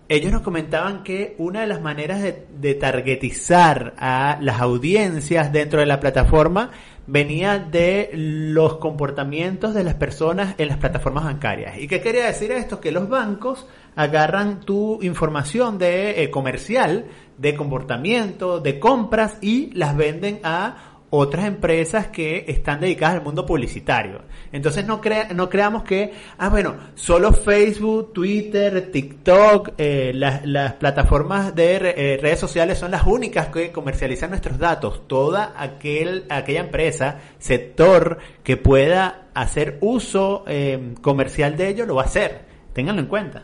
ellos 0.10 0.34
nos 0.34 0.41
comentaban 0.41 1.02
que 1.04 1.36
una 1.38 1.62
de 1.62 1.67
las 1.67 1.82
maneras 1.82 2.21
de, 2.21 2.45
de 2.60 2.76
targetizar 2.76 3.93
a 3.97 4.38
las 4.41 4.60
audiencias 4.60 5.52
dentro 5.54 5.80
de 5.80 5.86
la 5.86 6.02
plataforma 6.02 6.71
venía 7.06 7.60
de 7.60 8.10
los 8.13 8.78
comportamientos 8.78 9.74
de 9.74 9.84
las 9.84 9.96
personas 9.96 10.56
en 10.58 10.70
las 10.70 10.78
plataformas 10.78 11.26
bancarias. 11.26 11.78
¿Y 11.78 11.88
qué 11.88 12.02
quería 12.02 12.26
decir 12.26 12.52
esto? 12.52 12.80
Que 12.80 12.92
los 12.92 13.10
bancos 13.10 13.68
agarran 13.96 14.62
tu 14.62 15.00
información 15.02 15.78
de 15.78 16.24
eh, 16.24 16.32
comercial, 16.32 17.06
de 17.38 17.56
comportamiento, 17.56 18.60
de 18.60 18.80
compras 18.80 19.38
y 19.42 19.72
las 19.74 19.96
venden 19.98 20.39
a 20.44 20.92
otras 21.15 21.45
empresas 21.45 22.08
que 22.08 22.45
están 22.47 22.80
dedicadas 22.80 23.17
al 23.17 23.23
mundo 23.23 23.45
publicitario. 23.45 24.21
Entonces 24.52 24.88
no, 24.88 24.99
crea, 24.99 25.28
no 25.32 25.47
creamos 25.47 25.84
que, 25.84 26.12
ah, 26.39 26.49
bueno, 26.49 26.73
solo 26.95 27.34
Facebook, 27.34 28.13
Twitter, 28.13 28.91
TikTok, 28.91 29.73
eh, 29.78 30.12
las, 30.15 30.43
las, 30.43 30.73
plataformas 30.73 31.54
de 31.54 31.76
eh, 31.76 32.17
redes 32.19 32.39
sociales 32.39 32.80
son 32.80 32.89
las 32.89 33.06
únicas 33.06 33.49
que 33.49 33.71
comercializan 33.71 34.32
nuestros 34.32 34.58
datos. 34.58 35.08
Toda 35.08 35.54
aquel, 35.56 36.26
aquella 36.30 36.62
empresa, 36.62 37.19
sector 37.38 38.17
que 38.41 38.58
pueda 38.58 39.28
hacer 39.36 39.78
uso 39.82 40.43
eh, 40.47 40.95
comercial 40.99 41.56
de 41.58 41.67
ello, 41.67 41.86
lo 41.86 41.93
va 41.93 42.02
a 42.02 42.06
hacer. 42.06 42.41
Ténganlo 42.73 43.04
en 43.04 43.08
cuenta. 43.08 43.43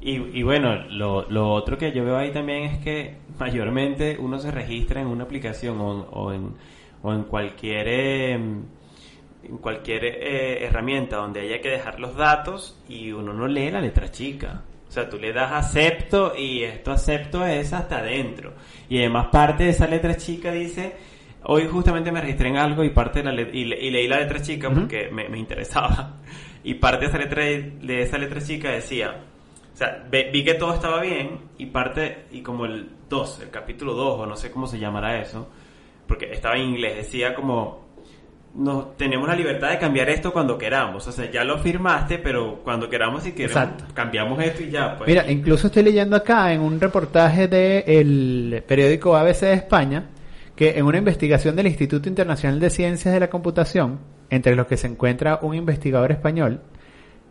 Y, 0.00 0.12
y 0.12 0.44
bueno, 0.44 0.76
lo, 0.90 1.28
lo, 1.28 1.50
otro 1.54 1.76
que 1.76 1.90
yo 1.90 2.04
veo 2.04 2.18
ahí 2.18 2.30
también 2.30 2.64
es 2.64 2.78
que 2.78 3.16
mayormente 3.36 4.16
uno 4.16 4.38
se 4.38 4.52
registra 4.52 5.00
en 5.00 5.08
una 5.08 5.24
aplicación 5.24 5.80
o, 5.80 6.06
o 6.12 6.32
en, 6.32 6.52
o 7.04 7.12
en 7.12 7.24
cualquier, 7.24 7.86
eh, 7.86 8.32
en 8.32 9.58
cualquier 9.60 10.04
eh, 10.06 10.64
herramienta 10.64 11.16
donde 11.16 11.42
haya 11.42 11.60
que 11.60 11.68
dejar 11.68 12.00
los 12.00 12.16
datos 12.16 12.82
y 12.88 13.12
uno 13.12 13.34
no 13.34 13.46
lee 13.46 13.70
la 13.70 13.82
letra 13.82 14.10
chica. 14.10 14.62
O 14.88 14.90
sea, 14.90 15.08
tú 15.08 15.18
le 15.18 15.32
das 15.32 15.52
acepto 15.52 16.34
y 16.34 16.62
esto 16.64 16.92
acepto 16.92 17.44
es 17.44 17.74
hasta 17.74 17.98
adentro. 17.98 18.54
Y 18.88 19.00
además 19.00 19.26
parte 19.30 19.64
de 19.64 19.70
esa 19.70 19.86
letra 19.86 20.16
chica 20.16 20.50
dice, 20.50 20.96
hoy 21.42 21.68
justamente 21.68 22.10
me 22.10 22.22
registré 22.22 22.48
en 22.48 22.56
algo 22.56 22.82
y 22.82 22.88
parte 22.88 23.22
de 23.22 23.30
la 23.30 23.42
y, 23.42 23.74
y, 23.74 23.90
leí 23.90 24.08
la 24.08 24.20
letra 24.20 24.40
chica 24.40 24.70
porque 24.70 25.10
me, 25.12 25.28
me, 25.28 25.38
interesaba. 25.38 26.16
Y 26.66 26.72
parte 26.74 27.04
de 27.04 27.06
esa 27.08 27.18
letra, 27.18 27.42
de 27.44 28.02
esa 28.02 28.16
letra 28.16 28.40
chica 28.40 28.70
decía, 28.70 29.20
o 29.74 29.76
sea, 29.76 30.08
vi 30.10 30.42
que 30.42 30.54
todo 30.54 30.72
estaba 30.72 31.02
bien 31.02 31.40
y 31.58 31.66
parte, 31.66 32.24
y 32.32 32.40
como 32.40 32.64
el 32.64 32.88
2, 33.10 33.40
el 33.40 33.50
capítulo 33.50 33.92
2, 33.92 34.20
o 34.20 34.24
no 34.24 34.34
sé 34.34 34.50
cómo 34.50 34.66
se 34.66 34.78
llamará 34.78 35.20
eso, 35.20 35.50
porque 36.06 36.30
estaba 36.32 36.56
en 36.56 36.62
inglés, 36.62 36.96
decía 36.96 37.34
como, 37.34 37.84
nos, 38.54 38.96
tenemos 38.96 39.28
la 39.28 39.34
libertad 39.34 39.70
de 39.70 39.78
cambiar 39.78 40.08
esto 40.10 40.32
cuando 40.32 40.56
queramos. 40.56 41.06
O 41.06 41.12
sea, 41.12 41.30
ya 41.30 41.44
lo 41.44 41.58
firmaste, 41.58 42.18
pero 42.18 42.60
cuando 42.62 42.88
queramos 42.88 43.26
y 43.26 43.32
queremos, 43.32 43.68
cambiamos 43.92 44.42
esto 44.42 44.62
y 44.62 44.70
ya. 44.70 44.96
Pues. 44.96 45.08
Mira, 45.08 45.30
incluso 45.30 45.66
estoy 45.66 45.82
leyendo 45.82 46.16
acá 46.16 46.52
en 46.52 46.60
un 46.60 46.80
reportaje 46.80 47.48
del 47.48 48.62
periódico 48.66 49.16
ABC 49.16 49.40
de 49.40 49.52
España, 49.54 50.10
que 50.54 50.78
en 50.78 50.84
una 50.84 50.98
investigación 50.98 51.56
del 51.56 51.66
Instituto 51.66 52.08
Internacional 52.08 52.60
de 52.60 52.70
Ciencias 52.70 53.12
de 53.12 53.20
la 53.20 53.28
Computación, 53.28 53.98
entre 54.30 54.54
los 54.54 54.66
que 54.66 54.76
se 54.76 54.86
encuentra 54.86 55.40
un 55.42 55.54
investigador 55.54 56.12
español, 56.12 56.60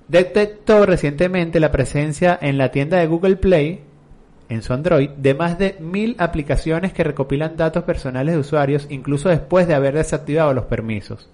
detectó 0.08 0.86
recientemente 0.86 1.60
la 1.60 1.72
presencia 1.72 2.38
en 2.42 2.58
la 2.58 2.70
tienda 2.72 2.98
de 2.98 3.08
Google 3.08 3.38
Play, 3.38 3.82
en 4.49 4.62
su 4.62 4.73
Android, 4.73 5.10
de 5.10 5.34
más 5.34 5.58
de 5.58 5.77
mil 5.79 6.15
aplicaciones 6.19 6.93
que 6.93 7.03
recopilan 7.03 7.58
datos 7.58 7.84
personales 7.84 8.34
de 8.34 8.39
usuarios, 8.39 8.88
incluso 8.89 9.29
después 9.29 9.67
de 9.67 9.75
haber 9.75 9.95
desactivado 9.95 10.53
los 10.53 10.65
permisos. 10.65 11.29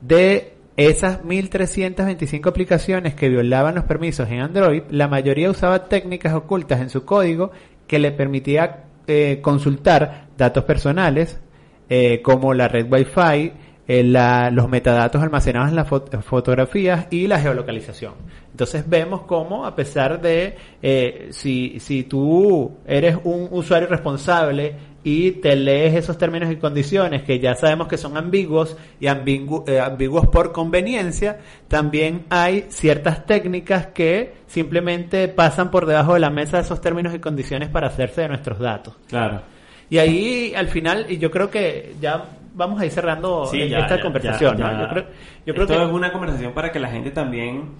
De 0.00 0.54
esas 0.76 1.24
1325 1.24 2.48
aplicaciones 2.48 3.14
que 3.14 3.28
violaban 3.28 3.74
los 3.74 3.84
permisos 3.84 4.28
en 4.28 4.40
Android, 4.40 4.82
la 4.90 5.08
mayoría 5.08 5.50
usaba 5.50 5.88
técnicas 5.88 6.34
ocultas 6.34 6.80
en 6.80 6.90
su 6.90 7.04
código 7.04 7.50
que 7.86 7.98
le 7.98 8.12
permitía 8.12 8.84
eh, 9.06 9.40
consultar 9.40 10.26
datos 10.36 10.64
personales, 10.64 11.40
eh, 11.88 12.20
como 12.22 12.52
la 12.52 12.68
red 12.68 12.86
Wi-Fi, 12.90 13.52
la, 13.88 14.50
los 14.50 14.68
metadatos 14.68 15.22
almacenados 15.22 15.70
en 15.70 15.76
las 15.76 15.88
fot 15.88 16.20
fotografías 16.22 17.06
y 17.10 17.26
la 17.26 17.38
geolocalización. 17.38 18.14
Entonces 18.50 18.88
vemos 18.88 19.22
cómo 19.22 19.66
a 19.66 19.76
pesar 19.76 20.20
de 20.20 20.56
eh, 20.82 21.28
si, 21.30 21.78
si 21.78 22.04
tú 22.04 22.78
eres 22.86 23.18
un 23.24 23.48
usuario 23.50 23.86
responsable 23.88 24.74
y 25.04 25.32
te 25.32 25.54
lees 25.54 25.94
esos 25.94 26.18
términos 26.18 26.50
y 26.50 26.56
condiciones 26.56 27.22
que 27.22 27.38
ya 27.38 27.54
sabemos 27.54 27.86
que 27.86 27.96
son 27.96 28.16
ambiguos 28.16 28.76
y 28.98 29.06
ambigu 29.06 29.62
eh, 29.68 29.78
ambiguos 29.78 30.26
por 30.28 30.50
conveniencia, 30.50 31.38
también 31.68 32.24
hay 32.28 32.64
ciertas 32.70 33.24
técnicas 33.24 33.86
que 33.88 34.34
simplemente 34.48 35.28
pasan 35.28 35.70
por 35.70 35.86
debajo 35.86 36.14
de 36.14 36.20
la 36.20 36.30
mesa 36.30 36.58
esos 36.58 36.80
términos 36.80 37.14
y 37.14 37.20
condiciones 37.20 37.68
para 37.68 37.86
hacerse 37.86 38.22
de 38.22 38.28
nuestros 38.28 38.58
datos. 38.58 38.94
Claro. 39.06 39.42
Y 39.88 39.98
ahí 39.98 40.54
al 40.56 40.66
final, 40.68 41.06
y 41.08 41.18
yo 41.18 41.30
creo 41.30 41.50
que 41.50 41.94
ya 42.00 42.24
vamos 42.56 42.80
a 42.80 42.84
ir 42.86 42.90
cerrando 42.90 43.46
sí, 43.46 43.68
ya, 43.68 43.80
esta 43.80 43.96
ya, 43.96 44.02
conversación. 44.02 44.56
ya, 44.56 44.72
¿no? 44.72 44.82
Yo 44.82 44.88
creo, 44.88 45.04
yo 45.46 45.54
creo 45.54 45.64
Esto 45.66 45.76
que 45.78 45.84
es 45.84 45.90
una 45.92 46.10
conversación 46.12 46.52
para 46.52 46.72
que 46.72 46.78
la 46.80 46.88
gente 46.88 47.10
también 47.10 47.70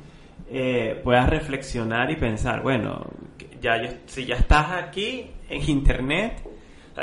eh, 0.51 1.01
pueda 1.03 1.27
reflexionar 1.27 2.11
y 2.11 2.17
pensar, 2.17 2.63
bueno, 2.63 3.07
ya 3.61 3.83
yo- 3.83 3.89
si 4.07 4.25
ya 4.27 4.37
estás 4.37 4.71
aquí 4.73 5.31
en 5.49 5.69
internet, 5.71 6.43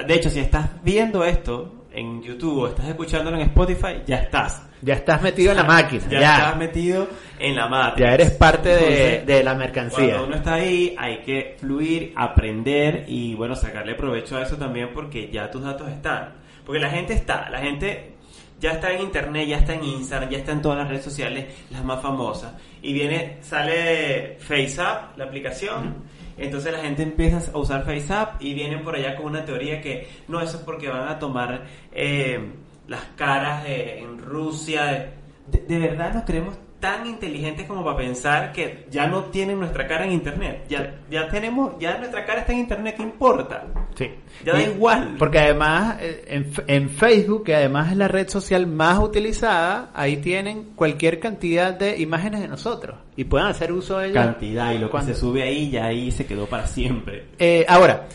de 0.07 0.13
hecho, 0.13 0.29
si 0.29 0.39
estás 0.39 0.69
viendo 0.83 1.23
esto 1.25 1.85
en 1.91 2.21
YouTube 2.23 2.59
o 2.63 2.67
estás 2.67 2.87
escuchándolo 2.87 3.37
en 3.37 3.43
Spotify, 3.43 4.01
ya 4.07 4.15
estás. 4.17 4.67
ya 4.81 4.93
estás 4.95 5.21
metido 5.21 5.51
en 5.51 5.57
la 5.57 5.63
máquina. 5.63 6.03
Ya, 6.09 6.19
Ya, 6.19 6.35
estás 6.37 6.57
metido 6.57 7.07
en 7.39 7.55
la 7.55 7.67
matriz. 7.67 8.05
ya 8.07 8.13
eres 8.13 8.31
parte 8.31 8.69
de, 8.69 9.23
de 9.25 9.43
la 9.43 9.53
mercancía. 9.55 10.07
Cuando 10.15 10.27
uno 10.27 10.35
está 10.37 10.53
ahí, 10.55 10.95
hay 10.97 11.17
que 11.19 11.55
fluir, 11.59 12.13
aprender 12.15 13.05
y 13.07 13.35
bueno, 13.35 13.55
sacarle 13.55 13.93
provecho 13.95 14.37
a 14.37 14.41
eso 14.43 14.57
también 14.57 14.89
porque 14.93 15.29
ya 15.31 15.51
tus 15.51 15.63
datos 15.63 15.87
están. 15.89 16.42
Porque 16.65 16.79
la 16.79 16.89
gente 16.89 17.13
está, 17.13 17.49
la 17.49 17.59
gente 17.59 18.13
ya 18.59 18.71
está 18.71 18.91
en 18.93 19.01
internet, 19.01 19.47
ya 19.47 19.57
está 19.57 19.73
en 19.73 19.83
Instagram, 19.83 20.29
ya 20.29 20.37
está 20.37 20.51
en 20.53 20.61
todas 20.61 20.77
las 20.77 20.87
redes 20.89 21.03
sociales, 21.03 21.45
las 21.69 21.83
más 21.83 22.01
famosas. 22.01 22.53
Y 22.81 22.93
viene, 22.93 23.37
sale 23.41 24.37
FaceApp, 24.39 25.17
la 25.17 25.25
aplicación. 25.25 25.95
Entonces 26.37 26.71
la 26.73 26.79
gente 26.79 27.03
empieza 27.03 27.41
a 27.53 27.57
usar 27.57 27.83
FaceApp 27.83 28.41
y 28.41 28.53
vienen 28.53 28.83
por 28.83 28.95
allá 28.95 29.15
con 29.15 29.27
una 29.27 29.45
teoría 29.45 29.81
que 29.81 30.07
no, 30.27 30.41
eso 30.41 30.57
es 30.57 30.63
porque 30.63 30.87
van 30.89 31.07
a 31.07 31.19
tomar 31.19 31.65
eh, 31.91 32.39
las 32.87 33.03
caras 33.15 33.63
de- 33.65 33.99
en 33.99 34.17
Rusia. 34.17 35.11
De, 35.47 35.59
de 35.67 35.77
verdad 35.79 36.13
nos 36.13 36.23
creemos 36.23 36.55
tan 36.83 37.07
inteligentes 37.07 37.65
como 37.65 37.81
para 37.81 37.95
pensar 37.95 38.51
que 38.51 38.85
ya 38.91 39.07
no 39.07 39.23
tienen 39.25 39.57
nuestra 39.57 39.87
cara 39.87 40.03
en 40.05 40.11
internet. 40.11 40.65
Ya, 40.67 40.99
ya 41.09 41.29
tenemos, 41.29 41.79
ya 41.79 41.97
nuestra 41.97 42.25
cara 42.25 42.41
está 42.41 42.51
en 42.51 42.59
internet, 42.59 42.95
¿qué 42.97 43.03
importa? 43.03 43.67
Sí. 43.95 44.11
Ya 44.43 44.51
da 44.51 44.61
Y- 44.61 44.65
igual. 44.65 45.15
Porque 45.17 45.39
además, 45.39 45.95
eh, 46.01 46.25
en, 46.27 46.51
en 46.67 46.89
Facebook, 46.89 47.45
que 47.45 47.55
además 47.55 47.89
es 47.91 47.95
la 47.97 48.09
red 48.09 48.27
social 48.27 48.67
más 48.67 48.99
utilizada, 48.99 49.91
ahí 49.93 50.17
tienen 50.17 50.73
cualquier 50.75 51.21
cantidad 51.21 51.73
de 51.73 52.01
imágenes 52.01 52.41
de 52.41 52.49
nosotros. 52.49 52.97
Y 53.15 53.23
pueden 53.23 53.47
hacer 53.47 53.71
uso 53.71 53.99
de 53.99 54.09
ellas. 54.09 54.25
Cantidad 54.25 54.73
y 54.73 54.77
lo 54.79 54.87
que 54.87 54.91
cuando- 54.91 55.13
se 55.13 55.17
sube 55.19 55.41
ahí 55.41 55.69
ya 55.71 55.85
ahí 55.85 56.11
se 56.11 56.25
quedó 56.25 56.47
para 56.47 56.67
siempre. 56.67 57.27
Eh, 57.39 57.65
ahora, 57.69 58.07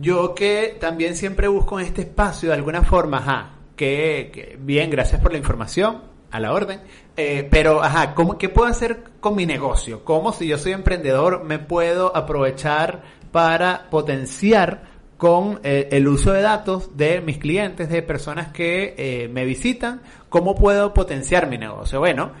yo 0.00 0.32
que 0.32 0.76
también 0.78 1.16
siempre 1.16 1.48
busco 1.48 1.80
en 1.80 1.86
este 1.86 2.02
espacio 2.02 2.50
de 2.50 2.54
alguna 2.54 2.82
forma, 2.84 3.18
ajá, 3.18 3.50
que, 3.74 4.30
que- 4.32 4.56
bien, 4.60 4.90
gracias 4.90 5.20
por 5.20 5.32
la 5.32 5.38
información, 5.38 6.14
a 6.30 6.40
la 6.40 6.52
orden, 6.52 6.80
eh, 7.16 7.46
pero 7.50 7.82
ajá, 7.82 8.14
¿cómo, 8.14 8.36
¿qué 8.36 8.48
puedo 8.48 8.68
hacer 8.68 9.02
con 9.20 9.34
mi 9.34 9.46
negocio? 9.46 10.04
¿Cómo 10.04 10.32
si 10.32 10.46
yo 10.46 10.58
soy 10.58 10.72
emprendedor 10.72 11.44
me 11.44 11.58
puedo 11.58 12.14
aprovechar 12.14 13.02
para 13.32 13.88
potenciar 13.90 14.82
con 15.16 15.60
eh, 15.62 15.88
el 15.92 16.08
uso 16.08 16.32
de 16.32 16.42
datos 16.42 16.96
de 16.96 17.22
mis 17.22 17.38
clientes, 17.38 17.88
de 17.88 18.02
personas 18.02 18.48
que 18.52 18.94
eh, 18.98 19.28
me 19.28 19.44
visitan? 19.44 20.02
¿Cómo 20.28 20.54
puedo 20.54 20.92
potenciar 20.92 21.48
mi 21.48 21.56
negocio? 21.56 22.00
Bueno, 22.00 22.32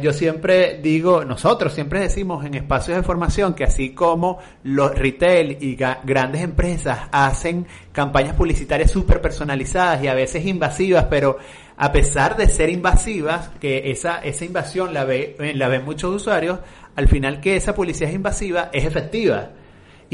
yo 0.00 0.12
siempre 0.12 0.78
digo, 0.80 1.24
nosotros 1.24 1.72
siempre 1.72 2.00
decimos 2.00 2.44
en 2.44 2.54
espacios 2.54 2.96
de 2.96 3.02
formación 3.02 3.54
que 3.54 3.64
así 3.64 3.90
como 3.90 4.38
los 4.62 4.94
retail 4.94 5.58
y 5.60 5.76
grandes 5.76 6.42
empresas 6.42 7.00
hacen 7.10 7.66
campañas 7.90 8.36
publicitarias 8.36 8.90
súper 8.90 9.20
personalizadas 9.20 10.02
y 10.02 10.06
a 10.06 10.14
veces 10.14 10.46
invasivas, 10.46 11.06
pero 11.06 11.38
a 11.76 11.90
pesar 11.90 12.36
de 12.36 12.48
ser 12.48 12.70
invasivas, 12.70 13.50
que 13.60 13.90
esa, 13.90 14.18
esa 14.18 14.44
invasión 14.44 14.94
la 14.94 15.04
ve, 15.04 15.36
eh, 15.40 15.54
la 15.54 15.66
ven 15.66 15.84
muchos 15.84 16.14
usuarios, 16.14 16.60
al 16.94 17.08
final 17.08 17.40
que 17.40 17.56
esa 17.56 17.74
publicidad 17.74 18.10
es 18.10 18.14
invasiva 18.14 18.70
es 18.72 18.84
efectiva. 18.84 19.50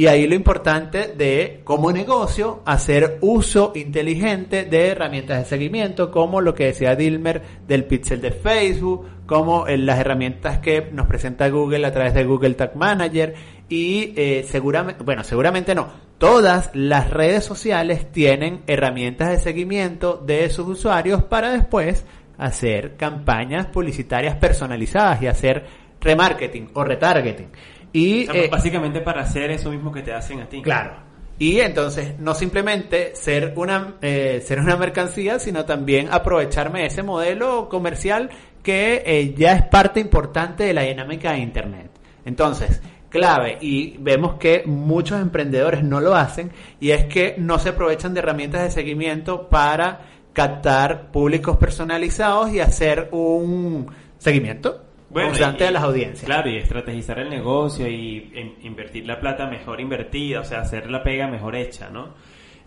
Y 0.01 0.07
ahí 0.07 0.27
lo 0.27 0.35
importante 0.35 1.09
de, 1.09 1.61
como 1.63 1.93
negocio, 1.93 2.63
hacer 2.65 3.19
uso 3.21 3.73
inteligente 3.75 4.65
de 4.65 4.87
herramientas 4.87 5.41
de 5.41 5.45
seguimiento, 5.45 6.11
como 6.11 6.41
lo 6.41 6.55
que 6.55 6.65
decía 6.65 6.97
Dilmer 6.97 7.43
del 7.69 7.85
pixel 7.85 8.23
de 8.23 8.31
Facebook, 8.33 9.07
como 9.27 9.67
eh, 9.67 9.77
las 9.77 9.99
herramientas 9.99 10.61
que 10.61 10.89
nos 10.91 11.07
presenta 11.07 11.51
Google 11.51 11.87
a 11.87 11.93
través 11.93 12.15
de 12.15 12.25
Google 12.25 12.55
Tag 12.55 12.77
Manager 12.77 13.35
y 13.69 14.15
eh, 14.17 14.47
seguramente, 14.49 15.05
bueno, 15.05 15.23
seguramente 15.23 15.75
no, 15.75 15.89
todas 16.17 16.71
las 16.73 17.11
redes 17.11 17.45
sociales 17.45 18.11
tienen 18.11 18.63
herramientas 18.67 19.29
de 19.29 19.39
seguimiento 19.39 20.17
de 20.17 20.49
sus 20.49 20.67
usuarios 20.67 21.25
para 21.25 21.51
después 21.51 22.07
hacer 22.39 22.97
campañas 22.97 23.67
publicitarias 23.67 24.37
personalizadas 24.37 25.21
y 25.21 25.27
hacer 25.27 25.67
remarketing 26.01 26.71
o 26.73 26.85
retargeting. 26.85 27.49
Y, 27.93 28.29
O 28.29 28.33
sea, 28.33 28.45
eh, 28.45 28.49
básicamente 28.49 29.01
para 29.01 29.23
hacer 29.23 29.51
eso 29.51 29.71
mismo 29.71 29.93
que 29.93 30.03
te 30.03 30.13
hacen 30.13 30.41
a 30.41 30.49
ti. 30.49 30.63
Claro. 30.63 31.11
Y 31.41 31.61
entonces, 31.61 32.19
no 32.19 32.35
simplemente 32.35 33.17
ser 33.17 33.55
una, 33.57 33.95
eh, 34.03 34.43
ser 34.45 34.61
una 34.61 34.77
mercancía, 34.77 35.39
sino 35.39 35.65
también 35.65 36.09
aprovecharme 36.11 36.81
de 36.81 36.87
ese 36.87 37.03
modelo 37.03 37.69
comercial 37.71 38.29
que 38.63 39.03
eh, 39.07 39.35
ya 39.35 39.53
es 39.55 39.63
parte 39.63 40.01
importante 40.01 40.65
de 40.65 40.75
la 40.75 40.83
dinámica 40.83 41.33
de 41.33 41.39
Internet. 41.39 41.91
Entonces, 42.27 42.83
clave, 43.09 43.57
y 43.63 43.97
vemos 43.99 44.35
que 44.35 44.65
muchos 44.67 45.19
emprendedores 45.19 45.83
no 45.83 46.01
lo 46.01 46.15
hacen, 46.15 46.53
y 46.79 46.91
es 46.91 47.07
que 47.07 47.37
no 47.39 47.59
se 47.59 47.71
aprovechan 47.71 48.13
de 48.13 48.21
herramientas 48.21 48.63
de 48.63 48.71
seguimiento 48.71 49.49
para 49.49 50.03
captar 50.35 51.11
públicos 51.11 51.57
personalizados 51.57 52.53
y 52.53 52.61
hacer 52.61 53.09
un 53.13 53.87
seguimiento 54.19 54.90
constante 55.13 55.65
y- 55.65 55.67
de 55.67 55.73
las 55.73 55.83
audiencias. 55.83 56.25
Claro, 56.25 56.49
y 56.51 56.57
estrategizar 56.57 57.19
el 57.19 57.31
negocio 57.31 57.89
y 57.89 58.31
in- 58.35 58.57
invertir 58.63 59.07
la 59.07 59.19
plata 59.21 59.47
mejor 59.47 59.81
invertida, 59.81 60.41
o 60.41 60.45
sea, 60.45 60.61
hacer 60.61 60.91
la 60.91 61.03
pega 61.03 61.27
mejor 61.27 61.57
hecha, 61.57 61.91
¿no? 61.91 62.09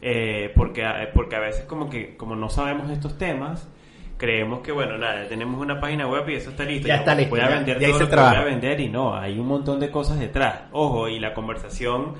Eh, 0.01 0.51
porque, 0.55 0.83
a- 0.83 1.09
porque 1.13 1.35
a 1.35 1.39
veces 1.39 1.65
como 1.65 1.89
que 1.89 2.17
como 2.17 2.35
no 2.35 2.49
sabemos 2.49 2.89
estos 2.91 3.17
temas, 3.17 3.69
creemos 4.17 4.59
que, 4.61 4.71
bueno, 4.71 4.97
nada, 4.97 5.27
tenemos 5.27 5.59
una 5.61 5.79
página 5.79 6.07
web 6.07 6.29
y 6.29 6.35
eso 6.35 6.49
está 6.51 6.63
listo. 6.65 6.87
Ya 6.87 6.95
está 6.97 7.15
listo, 7.15 7.31
Voy 7.31 7.39
a 7.39 7.49
ya- 7.49 7.55
vender 7.55 7.79
ya 7.79 7.87
todo 7.87 7.95
hice 7.97 8.03
lo 8.03 8.09
que 8.09 8.15
voy 8.15 8.35
a 8.35 8.43
vender 8.43 8.79
y 8.81 8.89
no, 8.89 9.15
hay 9.15 9.39
un 9.39 9.47
montón 9.47 9.79
de 9.79 9.89
cosas 9.89 10.19
detrás. 10.19 10.63
Ojo, 10.73 11.07
y 11.07 11.19
la 11.19 11.33
conversación 11.33 12.15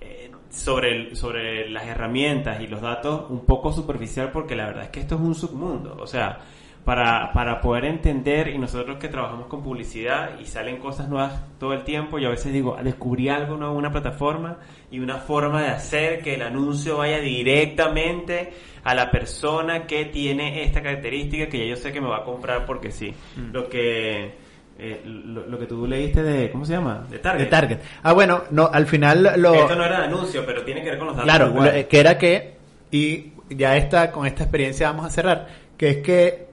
eh, 0.00 0.30
sobre, 0.50 0.90
el- 0.96 1.16
sobre 1.16 1.68
las 1.70 1.84
herramientas 1.86 2.60
y 2.60 2.66
los 2.66 2.80
datos 2.80 3.30
un 3.30 3.44
poco 3.46 3.72
superficial 3.72 4.30
porque 4.32 4.56
la 4.56 4.66
verdad 4.66 4.84
es 4.84 4.90
que 4.90 5.00
esto 5.00 5.14
es 5.14 5.20
un 5.20 5.34
submundo. 5.34 5.96
O 6.00 6.06
sea, 6.06 6.38
para, 6.84 7.32
para 7.32 7.60
poder 7.60 7.84
entender 7.84 8.48
y 8.48 8.58
nosotros 8.58 8.96
que 8.98 9.08
trabajamos 9.08 9.46
con 9.46 9.62
publicidad 9.62 10.38
y 10.40 10.46
salen 10.46 10.78
cosas 10.78 11.08
nuevas 11.08 11.40
todo 11.58 11.72
el 11.74 11.84
tiempo, 11.84 12.18
yo 12.18 12.28
a 12.28 12.30
veces 12.32 12.52
digo, 12.52 12.76
descubrí 12.82 13.28
algo 13.28 13.56
nuevo 13.56 13.72
en 13.74 13.78
una 13.78 13.92
plataforma 13.92 14.58
y 14.90 14.98
una 14.98 15.18
forma 15.18 15.62
de 15.62 15.68
hacer 15.68 16.22
que 16.22 16.34
el 16.34 16.42
anuncio 16.42 16.98
vaya 16.98 17.20
directamente 17.20 18.52
a 18.82 18.94
la 18.96 19.10
persona 19.12 19.86
que 19.86 20.06
tiene 20.06 20.64
esta 20.64 20.82
característica 20.82 21.46
que 21.48 21.58
ya 21.58 21.64
yo 21.66 21.76
sé 21.76 21.92
que 21.92 22.00
me 22.00 22.08
va 22.08 22.18
a 22.18 22.24
comprar 22.24 22.66
porque 22.66 22.90
sí. 22.90 23.14
Lo 23.52 23.68
que... 23.68 24.34
eh, 24.78 25.02
lo, 25.04 25.46
lo 25.46 25.58
que 25.60 25.66
tú 25.66 25.86
leíste 25.86 26.22
de, 26.24 26.50
¿cómo 26.50 26.64
se 26.64 26.72
llama? 26.72 27.06
De 27.08 27.20
Target. 27.20 27.44
De 27.44 27.50
Target. 27.50 27.78
Ah, 28.02 28.12
bueno, 28.12 28.42
no, 28.50 28.68
al 28.72 28.86
final 28.86 29.34
lo... 29.36 29.54
Esto 29.54 29.76
no 29.76 29.84
era 29.84 30.02
anuncio, 30.02 30.44
pero 30.44 30.64
tiene 30.64 30.82
que 30.82 30.90
ver 30.90 30.98
con 30.98 31.06
los 31.06 31.16
datos. 31.16 31.30
Claro, 31.30 31.50
igual. 31.50 31.68
eh, 31.76 31.86
que 31.86 32.00
era 32.00 32.18
que, 32.18 32.56
y 32.90 33.32
ya 33.50 33.76
está, 33.76 34.10
con 34.10 34.26
esta 34.26 34.42
experiencia 34.42 34.88
vamos 34.90 35.06
a 35.06 35.10
cerrar, 35.10 35.46
que 35.76 35.88
es 35.90 35.96
que 35.98 36.51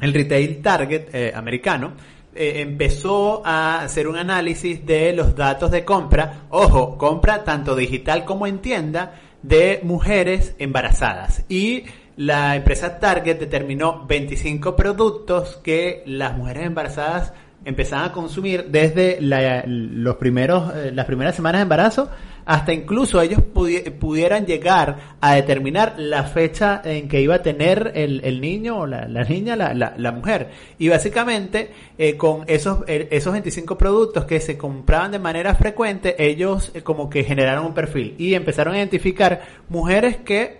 el 0.00 0.14
retail 0.14 0.62
target 0.62 1.14
eh, 1.14 1.32
americano 1.34 1.92
eh, 2.34 2.60
empezó 2.60 3.42
a 3.44 3.80
hacer 3.80 4.06
un 4.06 4.16
análisis 4.16 4.86
de 4.86 5.12
los 5.12 5.34
datos 5.34 5.70
de 5.70 5.84
compra, 5.84 6.42
ojo, 6.50 6.96
compra 6.96 7.42
tanto 7.42 7.74
digital 7.74 8.24
como 8.24 8.46
en 8.46 8.58
tienda, 8.58 9.14
de 9.42 9.80
mujeres 9.82 10.54
embarazadas. 10.58 11.44
Y 11.48 11.84
la 12.16 12.56
empresa 12.56 12.98
Target 12.98 13.38
determinó 13.38 14.04
25 14.06 14.76
productos 14.76 15.56
que 15.62 16.02
las 16.06 16.36
mujeres 16.36 16.66
embarazadas 16.66 17.32
empezaban 17.64 18.06
a 18.06 18.12
consumir 18.12 18.66
desde 18.66 19.18
los 19.20 20.16
primeros, 20.16 20.74
eh, 20.74 20.90
las 20.92 21.06
primeras 21.06 21.34
semanas 21.34 21.60
de 21.60 21.62
embarazo 21.62 22.10
hasta 22.48 22.72
incluso 22.72 23.20
ellos 23.20 23.40
pudi- 23.54 23.92
pudieran 23.92 24.46
llegar 24.46 25.16
a 25.20 25.34
determinar 25.34 25.96
la 25.98 26.24
fecha 26.24 26.80
en 26.82 27.06
que 27.06 27.20
iba 27.20 27.34
a 27.34 27.42
tener 27.42 27.92
el, 27.94 28.22
el 28.24 28.40
niño 28.40 28.78
o 28.78 28.86
la, 28.86 29.06
la 29.06 29.22
niña, 29.24 29.54
la, 29.54 29.74
la, 29.74 30.12
mujer. 30.12 30.48
Y 30.78 30.88
básicamente 30.88 31.70
eh, 31.98 32.16
con 32.16 32.44
esos, 32.46 32.84
esos 32.86 33.32
25 33.34 33.76
productos 33.76 34.24
que 34.24 34.40
se 34.40 34.56
compraban 34.56 35.12
de 35.12 35.18
manera 35.18 35.54
frecuente, 35.56 36.16
ellos 36.26 36.70
eh, 36.72 36.80
como 36.80 37.10
que 37.10 37.22
generaron 37.22 37.66
un 37.66 37.74
perfil 37.74 38.14
y 38.16 38.32
empezaron 38.32 38.72
a 38.72 38.78
identificar 38.78 39.42
mujeres 39.68 40.16
que 40.16 40.57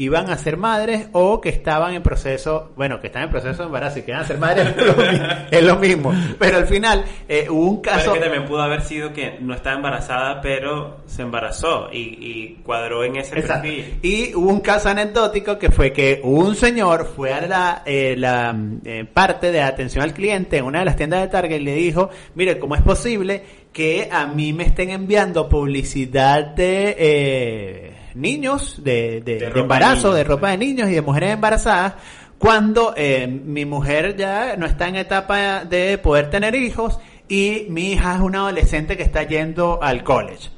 iban 0.00 0.30
a 0.30 0.38
ser 0.38 0.56
madres 0.56 1.08
o 1.12 1.42
que 1.42 1.50
estaban 1.50 1.92
en 1.92 2.02
proceso, 2.02 2.72
bueno, 2.74 3.00
que 3.00 3.08
están 3.08 3.24
en 3.24 3.30
proceso 3.30 3.58
de 3.58 3.66
embarazo 3.66 3.98
y 3.98 4.02
que 4.02 4.12
iban 4.12 4.22
a 4.22 4.26
ser 4.26 4.38
madres 4.38 4.74
es 5.50 5.62
lo 5.62 5.76
mismo. 5.76 6.10
Pero 6.38 6.56
al 6.56 6.66
final 6.66 7.04
eh, 7.28 7.48
hubo 7.50 7.66
un 7.66 7.82
Pero 7.82 7.96
es 7.96 8.02
caso... 8.04 8.14
que 8.14 8.20
también 8.20 8.46
pudo 8.46 8.62
haber 8.62 8.80
sido 8.80 9.12
que 9.12 9.36
no 9.40 9.52
estaba 9.52 9.76
embarazada, 9.76 10.40
pero 10.40 11.02
se 11.04 11.20
embarazó 11.20 11.90
y, 11.92 11.98
y 11.98 12.60
cuadró 12.64 13.04
en 13.04 13.16
ese 13.16 13.38
Exacto. 13.38 13.62
perfil. 13.68 13.98
Y 14.00 14.34
hubo 14.34 14.48
un 14.48 14.60
caso 14.60 14.88
anecdótico 14.88 15.58
que 15.58 15.70
fue 15.70 15.92
que 15.92 16.22
un 16.24 16.54
señor 16.54 17.04
fue 17.14 17.34
a 17.34 17.46
la, 17.46 17.82
eh, 17.84 18.14
la 18.16 18.56
eh, 18.86 19.04
parte 19.04 19.52
de 19.52 19.60
atención 19.60 20.02
al 20.02 20.14
cliente 20.14 20.56
en 20.56 20.64
una 20.64 20.78
de 20.78 20.86
las 20.86 20.96
tiendas 20.96 21.20
de 21.20 21.28
Target 21.28 21.60
y 21.60 21.64
le 21.64 21.74
dijo, 21.74 22.08
mire, 22.34 22.58
¿cómo 22.58 22.74
es 22.74 22.80
posible 22.80 23.42
que 23.70 24.08
a 24.10 24.26
mí 24.26 24.52
me 24.52 24.64
estén 24.64 24.90
enviando 24.90 25.48
publicidad 25.48 26.44
de 26.46 26.96
eh, 26.98 27.89
niños, 28.16 28.82
de, 28.82 29.20
de- 29.20 29.34
De 29.34 29.38
de 29.38 29.46
ropa 29.46 29.54
de 29.54 29.60
embarazo, 29.60 30.08
niños, 30.08 30.14
de 30.16 30.24
ropa 30.24 30.50
de 30.50 30.58
niños 30.58 30.88
y 30.90 30.92
de 30.94 31.02
mujeres 31.02 31.32
embarazadas? 31.34 31.94
Cuando 32.38 32.94
eh, 32.96 33.26
mi 33.26 33.64
mujer 33.66 34.16
ya 34.16 34.56
no 34.56 34.64
está 34.66 34.88
en 34.88 34.96
etapa 34.96 35.64
de 35.64 35.98
poder 35.98 36.30
tener 36.30 36.54
hijos 36.54 36.98
y 37.28 37.66
mi 37.68 37.92
hija 37.92 38.14
es 38.14 38.20
una 38.20 38.38
adolescente 38.40 38.96
que 38.96 39.02
está 39.02 39.22
yendo 39.24 39.82
al 39.82 40.02
college. 40.04 40.48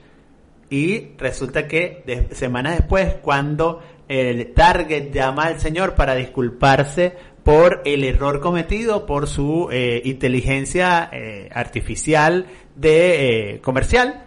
Y 0.70 1.08
resulta 1.18 1.66
que 1.68 2.02
de- 2.06 2.34
semanas 2.34 2.78
después, 2.78 3.16
cuando 3.20 3.82
el 4.08 4.52
Target 4.54 5.10
llama 5.12 5.44
al 5.44 5.60
señor 5.60 5.94
para 5.94 6.14
disculparse 6.14 7.14
por 7.42 7.82
el 7.84 8.04
error 8.04 8.40
cometido 8.40 9.04
por 9.04 9.26
su 9.26 9.68
eh, 9.72 10.00
inteligencia 10.04 11.10
eh, 11.12 11.48
artificial 11.52 12.46
de 12.76 13.54
eh, 13.54 13.60
comercial, 13.60 14.24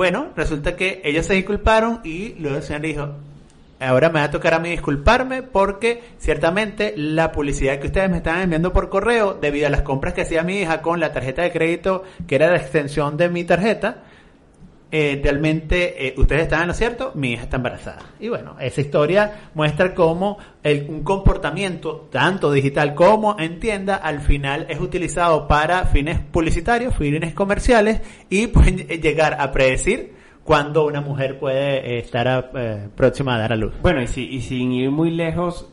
bueno, 0.00 0.28
resulta 0.34 0.76
que 0.76 1.02
ellos 1.04 1.26
se 1.26 1.34
disculparon 1.34 2.00
y 2.04 2.32
luego 2.38 2.56
el 2.56 2.62
señor 2.62 2.80
dijo, 2.80 3.08
ahora 3.78 4.08
me 4.08 4.20
va 4.20 4.24
a 4.24 4.30
tocar 4.30 4.54
a 4.54 4.58
mí 4.58 4.70
disculparme 4.70 5.42
porque 5.42 6.02
ciertamente 6.16 6.94
la 6.96 7.32
publicidad 7.32 7.78
que 7.78 7.88
ustedes 7.88 8.08
me 8.08 8.16
estaban 8.16 8.40
enviando 8.40 8.72
por 8.72 8.88
correo 8.88 9.34
debido 9.34 9.66
a 9.66 9.70
las 9.70 9.82
compras 9.82 10.14
que 10.14 10.22
hacía 10.22 10.42
mi 10.42 10.60
hija 10.60 10.80
con 10.80 11.00
la 11.00 11.12
tarjeta 11.12 11.42
de 11.42 11.52
crédito 11.52 12.04
que 12.26 12.36
era 12.36 12.48
la 12.48 12.56
extensión 12.56 13.18
de 13.18 13.28
mi 13.28 13.44
tarjeta, 13.44 14.04
eh, 14.92 15.20
realmente 15.22 16.08
eh, 16.08 16.14
ustedes 16.16 16.42
están 16.42 16.62
en 16.62 16.68
lo 16.68 16.74
cierto, 16.74 17.12
mi 17.14 17.32
hija 17.32 17.42
está 17.44 17.56
embarazada. 17.56 17.98
Y 18.18 18.28
bueno, 18.28 18.56
esa 18.60 18.80
historia 18.80 19.50
muestra 19.54 19.94
cómo 19.94 20.38
el, 20.62 20.86
un 20.88 21.02
comportamiento, 21.04 22.08
tanto 22.10 22.50
digital 22.52 22.94
como 22.94 23.36
en 23.38 23.60
tienda, 23.60 23.96
al 23.96 24.20
final 24.20 24.66
es 24.68 24.80
utilizado 24.80 25.46
para 25.46 25.84
fines 25.86 26.18
publicitarios, 26.20 26.94
fines 26.96 27.34
comerciales 27.34 28.00
y 28.28 28.46
pueden 28.48 28.78
llegar 28.78 29.36
a 29.40 29.52
predecir 29.52 30.14
cuando 30.44 30.86
una 30.86 31.00
mujer 31.00 31.38
puede 31.38 31.78
eh, 31.78 31.98
estar 32.00 32.26
a- 32.26 32.50
eh, 32.54 32.88
próxima 32.96 33.36
a 33.36 33.38
dar 33.38 33.52
a 33.52 33.56
luz. 33.56 33.74
Bueno, 33.82 34.02
y, 34.02 34.06
si, 34.08 34.24
y 34.28 34.40
sin 34.42 34.72
ir 34.72 34.90
muy 34.90 35.10
lejos, 35.10 35.68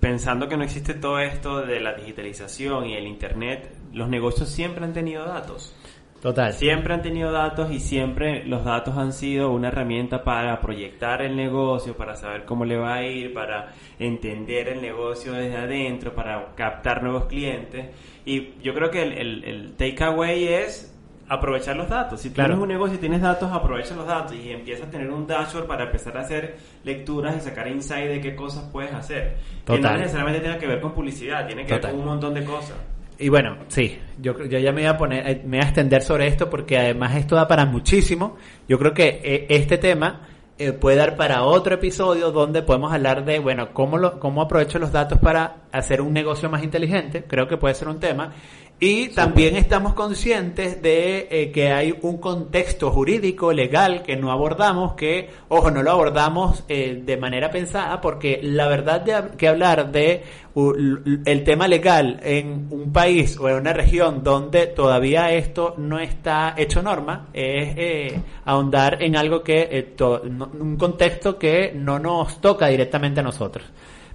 pensando 0.00 0.48
que 0.48 0.56
no 0.56 0.64
existe 0.64 0.94
todo 0.94 1.20
esto 1.20 1.60
de 1.64 1.80
la 1.80 1.94
digitalización 1.94 2.86
y 2.86 2.94
el 2.94 3.06
Internet, 3.06 3.70
los 3.92 4.08
negocios 4.08 4.48
siempre 4.48 4.84
han 4.84 4.92
tenido 4.92 5.24
datos. 5.24 5.74
Total. 6.22 6.52
Siempre 6.54 6.94
han 6.94 7.02
tenido 7.02 7.30
datos 7.30 7.70
y 7.70 7.78
siempre 7.78 8.44
los 8.46 8.64
datos 8.64 8.96
han 8.96 9.12
sido 9.12 9.50
una 9.52 9.68
herramienta 9.68 10.24
para 10.24 10.60
proyectar 10.60 11.22
el 11.22 11.36
negocio, 11.36 11.96
para 11.96 12.16
saber 12.16 12.44
cómo 12.44 12.64
le 12.64 12.76
va 12.76 12.94
a 12.94 13.02
ir, 13.04 13.32
para 13.32 13.72
entender 13.98 14.68
el 14.68 14.80
negocio 14.82 15.32
desde 15.32 15.56
adentro, 15.56 16.14
para 16.14 16.54
captar 16.56 17.02
nuevos 17.02 17.26
clientes. 17.26 17.86
Y 18.24 18.54
yo 18.62 18.74
creo 18.74 18.90
que 18.90 19.02
el, 19.02 19.12
el, 19.12 19.44
el 19.44 19.72
takeaway 19.76 20.48
es 20.48 20.92
aprovechar 21.28 21.76
los 21.76 21.88
datos. 21.88 22.20
Si 22.20 22.30
Claro. 22.30 22.50
tienes 22.50 22.62
un 22.62 22.68
negocio 22.68 22.96
y 22.96 22.98
tienes 23.00 23.20
datos, 23.20 23.52
aprovecha 23.52 23.94
los 23.94 24.06
datos 24.06 24.34
y 24.34 24.50
empieza 24.50 24.84
a 24.86 24.90
tener 24.90 25.10
un 25.10 25.26
dashboard 25.26 25.66
para 25.66 25.84
empezar 25.84 26.16
a 26.16 26.20
hacer 26.22 26.56
lecturas 26.82 27.36
y 27.36 27.40
sacar 27.40 27.68
insight 27.68 28.08
de 28.08 28.20
qué 28.20 28.34
cosas 28.34 28.64
puedes 28.72 28.92
hacer. 28.92 29.36
Que 29.64 29.72
no 29.74 29.78
Total. 29.78 29.98
necesariamente 30.00 30.40
tenga 30.40 30.58
que 30.58 30.66
ver 30.66 30.80
con 30.80 30.92
publicidad, 30.92 31.46
tiene 31.46 31.62
que 31.66 31.74
Total. 31.74 31.90
ver 31.90 31.90
con 31.92 32.00
un 32.00 32.06
montón 32.06 32.34
de 32.34 32.44
cosas. 32.44 32.76
Y 33.18 33.28
bueno, 33.30 33.56
sí, 33.68 33.98
yo, 34.20 34.36
yo 34.44 34.58
ya 34.58 34.72
me 34.72 34.82
voy 34.82 34.90
a 34.90 34.98
poner, 34.98 35.26
eh, 35.26 35.42
me 35.44 35.56
voy 35.56 35.64
a 35.64 35.68
extender 35.68 36.02
sobre 36.02 36.26
esto 36.26 36.50
porque 36.50 36.76
además 36.76 37.16
esto 37.16 37.34
da 37.34 37.48
para 37.48 37.64
muchísimo. 37.64 38.36
Yo 38.68 38.78
creo 38.78 38.92
que 38.92 39.20
eh, 39.24 39.46
este 39.48 39.78
tema 39.78 40.26
eh, 40.58 40.72
puede 40.72 40.96
dar 40.96 41.16
para 41.16 41.42
otro 41.42 41.74
episodio 41.74 42.30
donde 42.30 42.62
podemos 42.62 42.92
hablar 42.92 43.24
de, 43.24 43.38
bueno, 43.38 43.74
cómo, 43.74 43.98
lo, 43.98 44.18
cómo 44.18 44.42
aprovecho 44.42 44.78
los 44.78 44.92
datos 44.92 45.18
para 45.18 45.64
hacer 45.72 46.00
un 46.00 46.12
negocio 46.12 46.50
más 46.50 46.62
inteligente. 46.62 47.24
Creo 47.26 47.48
que 47.48 47.56
puede 47.56 47.74
ser 47.74 47.88
un 47.88 48.00
tema. 48.00 48.32
Y 48.78 49.08
también 49.08 49.56
estamos 49.56 49.94
conscientes 49.94 50.82
de 50.82 51.28
eh, 51.30 51.50
que 51.50 51.72
hay 51.72 51.98
un 52.02 52.18
contexto 52.18 52.90
jurídico, 52.90 53.50
legal, 53.54 54.02
que 54.02 54.16
no 54.16 54.30
abordamos, 54.30 54.92
que, 54.92 55.30
ojo, 55.48 55.70
no 55.70 55.82
lo 55.82 55.92
abordamos 55.92 56.62
eh, 56.68 57.00
de 57.02 57.16
manera 57.16 57.50
pensada, 57.50 58.02
porque 58.02 58.38
la 58.42 58.68
verdad 58.68 59.00
de 59.00 59.36
que 59.38 59.48
hablar 59.48 59.90
de 59.92 60.24
u- 60.52 60.74
l- 60.74 61.20
el 61.24 61.42
tema 61.42 61.68
legal 61.68 62.20
en 62.22 62.66
un 62.70 62.92
país 62.92 63.38
o 63.40 63.48
en 63.48 63.54
una 63.56 63.72
región 63.72 64.22
donde 64.22 64.66
todavía 64.66 65.32
esto 65.32 65.72
no 65.78 65.98
está 65.98 66.52
hecho 66.58 66.82
norma, 66.82 67.28
es 67.32 67.72
eh, 67.78 68.20
ahondar 68.44 69.02
en 69.02 69.16
algo 69.16 69.42
que, 69.42 69.68
eh, 69.70 69.94
un 70.28 70.76
contexto 70.76 71.38
que 71.38 71.72
no 71.74 71.98
nos 71.98 72.42
toca 72.42 72.66
directamente 72.66 73.20
a 73.20 73.22
nosotros. 73.22 73.64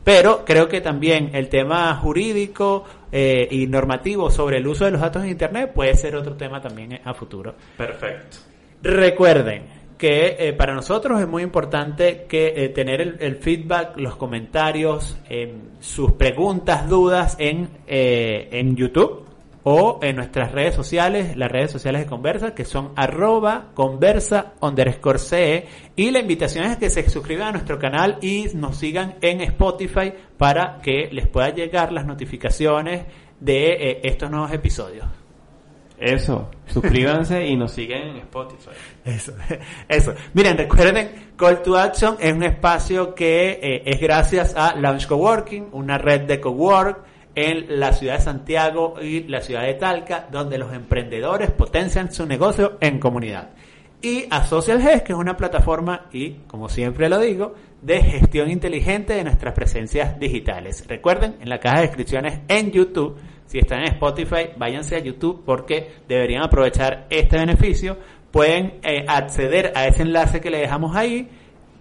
Pero 0.04 0.44
creo 0.46 0.68
que 0.68 0.82
también 0.82 1.32
el 1.34 1.48
tema 1.50 1.96
jurídico 1.96 2.84
eh, 3.12 3.48
y 3.52 3.68
normativo 3.68 4.32
sobre 4.32 4.58
el 4.58 4.68
uso 4.68 4.86
de 4.86 4.92
los 4.92 5.02
datos 5.02 5.24
en 5.24 5.30
Internet 5.30 5.72
puede 5.74 5.96
ser 5.96 6.16
otro 6.16 6.36
tema 6.36 6.62
también 6.62 7.00
a 7.04 7.14
futuro. 7.14 7.56
Perfecto. 7.78 8.38
Recuerden 8.82 9.82
que 10.02 10.36
eh, 10.40 10.54
para 10.54 10.74
nosotros 10.74 11.22
es 11.22 11.28
muy 11.28 11.44
importante 11.44 12.26
que 12.28 12.54
eh, 12.56 12.70
tener 12.70 13.02
el, 13.02 13.18
el 13.20 13.36
feedback, 13.36 13.98
los 13.98 14.16
comentarios, 14.16 15.16
em, 15.30 15.52
sus 15.80 16.14
preguntas, 16.14 16.90
dudas 16.90 17.36
en, 17.38 17.70
eh, 17.86 18.50
en 18.52 18.76
YouTube. 18.76 19.28
O 19.64 20.00
en 20.02 20.16
nuestras 20.16 20.52
redes 20.52 20.76
sociales, 20.76 21.38
las 21.38 21.52
redes 21.52 21.72
sociales 21.72 22.02
de 22.02 22.08
Conversa, 22.08 22.56
que 22.56 22.66
son 22.66 22.92
arroba 22.96 23.68
conversa 23.74 24.54
underscore 24.60 25.20
CE. 25.20 25.68
Y 25.96 26.12
la 26.12 26.20
invitación 26.20 26.66
es 26.66 26.78
que 26.78 26.90
se 26.90 27.08
suscriban 27.10 27.50
a 27.50 27.52
nuestro 27.52 27.78
canal 27.78 28.18
y 28.22 28.48
nos 28.56 28.78
sigan 28.78 29.16
en 29.22 29.42
Spotify 29.42 30.14
para 30.38 30.80
que 30.82 31.10
les 31.12 31.28
pueda 31.28 31.50
llegar 31.50 31.92
las 31.92 32.06
notificaciones 32.06 33.06
de 33.40 33.74
eh, 33.74 34.00
estos 34.04 34.32
nuevos 34.32 34.52
episodios. 34.52 35.06
Eso, 36.00 36.50
suscríbanse 36.66 37.46
y 37.46 37.56
nos 37.56 37.74
siguen 37.74 38.02
en 38.02 38.18
Spotify. 38.18 38.72
Eso, 39.06 39.34
eso. 39.88 40.16
Miren, 40.34 40.58
recuerden, 40.58 41.34
Call 41.36 41.62
to 41.62 41.78
Action 41.78 42.18
es 42.20 42.34
un 42.34 42.42
espacio 42.42 43.14
que 43.14 43.60
eh, 43.62 43.84
es 43.86 44.02
gracias 44.02 44.56
a 44.56 44.76
Launch 44.76 45.06
Coworking, 45.06 45.70
una 45.74 46.00
red 46.00 46.22
de 46.22 46.42
cowork 46.42 47.11
en 47.36 47.80
la 47.80 47.94
ciudad 47.94 48.18
de 48.18 48.24
Santiago 48.24 48.96
y 49.02 49.24
la 49.24 49.42
ciudad 49.42 49.64
de 49.64 49.74
Talca, 49.76 50.28
donde 50.32 50.58
los 50.58 50.74
emprendedores 50.74 51.52
potencian 51.52 52.12
su 52.12 52.26
negocio 52.26 52.78
en 52.82 53.00
comunidad. 53.00 53.52
Y 54.02 54.26
a 54.32 54.44
Social 54.46 54.82
Gest, 54.82 55.06
que 55.06 55.14
es 55.14 55.20
una 55.20 55.38
plataforma 55.38 56.08
y, 56.12 56.32
como 56.48 56.70
siempre 56.70 57.08
lo 57.08 57.20
digo, 57.20 57.54
de 57.82 58.02
gestión 58.02 58.50
inteligente 58.50 59.14
de 59.14 59.24
nuestras 59.24 59.54
presencias 59.54 60.20
digitales. 60.20 60.86
Recuerden, 60.88 61.36
en 61.40 61.50
la 61.50 61.60
caja 61.60 61.78
de 61.78 61.88
descripciones 61.88 62.40
en 62.48 62.72
YouTube, 62.72 63.18
si 63.46 63.60
están 63.60 63.82
en 63.82 63.94
Spotify, 63.94 64.50
váyanse 64.58 64.96
a 64.96 65.00
YouTube 65.00 65.44
porque 65.46 65.92
deberían 66.08 66.44
aprovechar 66.44 67.06
este 67.10 67.38
beneficio. 67.38 67.98
Pueden 68.32 68.80
eh, 68.82 69.06
acceder 69.08 69.74
a 69.76 69.88
ese 69.88 70.04
enlace 70.04 70.42
que 70.42 70.50
le 70.50 70.60
dejamos 70.60 70.96
ahí, 70.96 71.28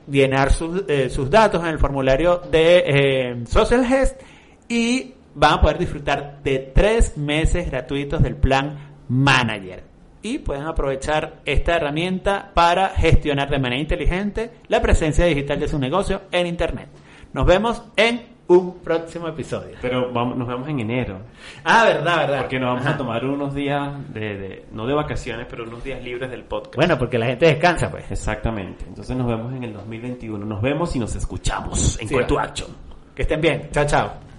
llenar 0.06 0.52
sus, 0.52 0.84
eh, 0.88 1.08
sus 1.08 1.30
datos 1.30 1.62
en 1.62 1.68
el 1.68 1.78
formulario 1.78 2.38
de 2.50 2.84
eh, 2.86 3.46
Social 3.46 3.86
Gest 3.86 4.20
y 4.68 5.14
van 5.34 5.54
a 5.54 5.60
poder 5.60 5.78
disfrutar 5.78 6.40
de 6.42 6.58
tres 6.74 7.16
meses 7.16 7.70
gratuitos 7.70 8.22
del 8.22 8.36
plan 8.36 8.76
Manager. 9.08 9.84
Y 10.22 10.38
pueden 10.38 10.64
aprovechar 10.64 11.40
esta 11.46 11.76
herramienta 11.76 12.50
para 12.52 12.90
gestionar 12.90 13.48
de 13.48 13.58
manera 13.58 13.80
inteligente 13.80 14.50
la 14.68 14.82
presencia 14.82 15.24
digital 15.24 15.58
de 15.60 15.68
su 15.68 15.78
negocio 15.78 16.22
en 16.30 16.46
Internet. 16.46 16.88
Nos 17.32 17.46
vemos 17.46 17.82
en 17.96 18.28
un 18.48 18.80
próximo 18.80 19.28
episodio. 19.28 19.76
Pero 19.80 20.12
vamos, 20.12 20.36
nos 20.36 20.46
vemos 20.48 20.68
en 20.68 20.80
enero. 20.80 21.18
Ah, 21.64 21.84
verdad, 21.84 22.16
verdad. 22.18 22.40
Porque 22.40 22.58
nos 22.58 22.68
vamos 22.70 22.84
Ajá. 22.84 22.94
a 22.94 22.98
tomar 22.98 23.24
unos 23.24 23.54
días 23.54 23.92
de, 24.12 24.20
de- 24.36 24.64
no 24.72 24.86
de 24.86 24.92
vacaciones, 24.94 25.46
pero 25.48 25.62
unos 25.64 25.82
días 25.84 26.02
libres 26.02 26.30
del 26.30 26.42
podcast. 26.42 26.74
Bueno, 26.76 26.98
porque 26.98 27.16
la 27.16 27.26
gente 27.26 27.46
descansa, 27.46 27.90
pues. 27.90 28.10
Exactamente. 28.10 28.84
Entonces 28.88 29.16
nos 29.16 29.26
vemos 29.28 29.54
en 29.54 29.62
el 29.64 29.72
2021. 29.72 30.44
Nos 30.44 30.60
vemos 30.60 30.94
y 30.96 30.98
nos 30.98 31.14
escuchamos 31.14 31.98
en 32.00 32.08
Sí, 32.08 32.14
Call 32.14 32.26
to. 32.26 32.38
Action. 32.40 32.68
Que 33.14 33.22
estén 33.22 33.40
bien. 33.40 33.68
Chao, 33.72 33.86
chao. 33.86 34.29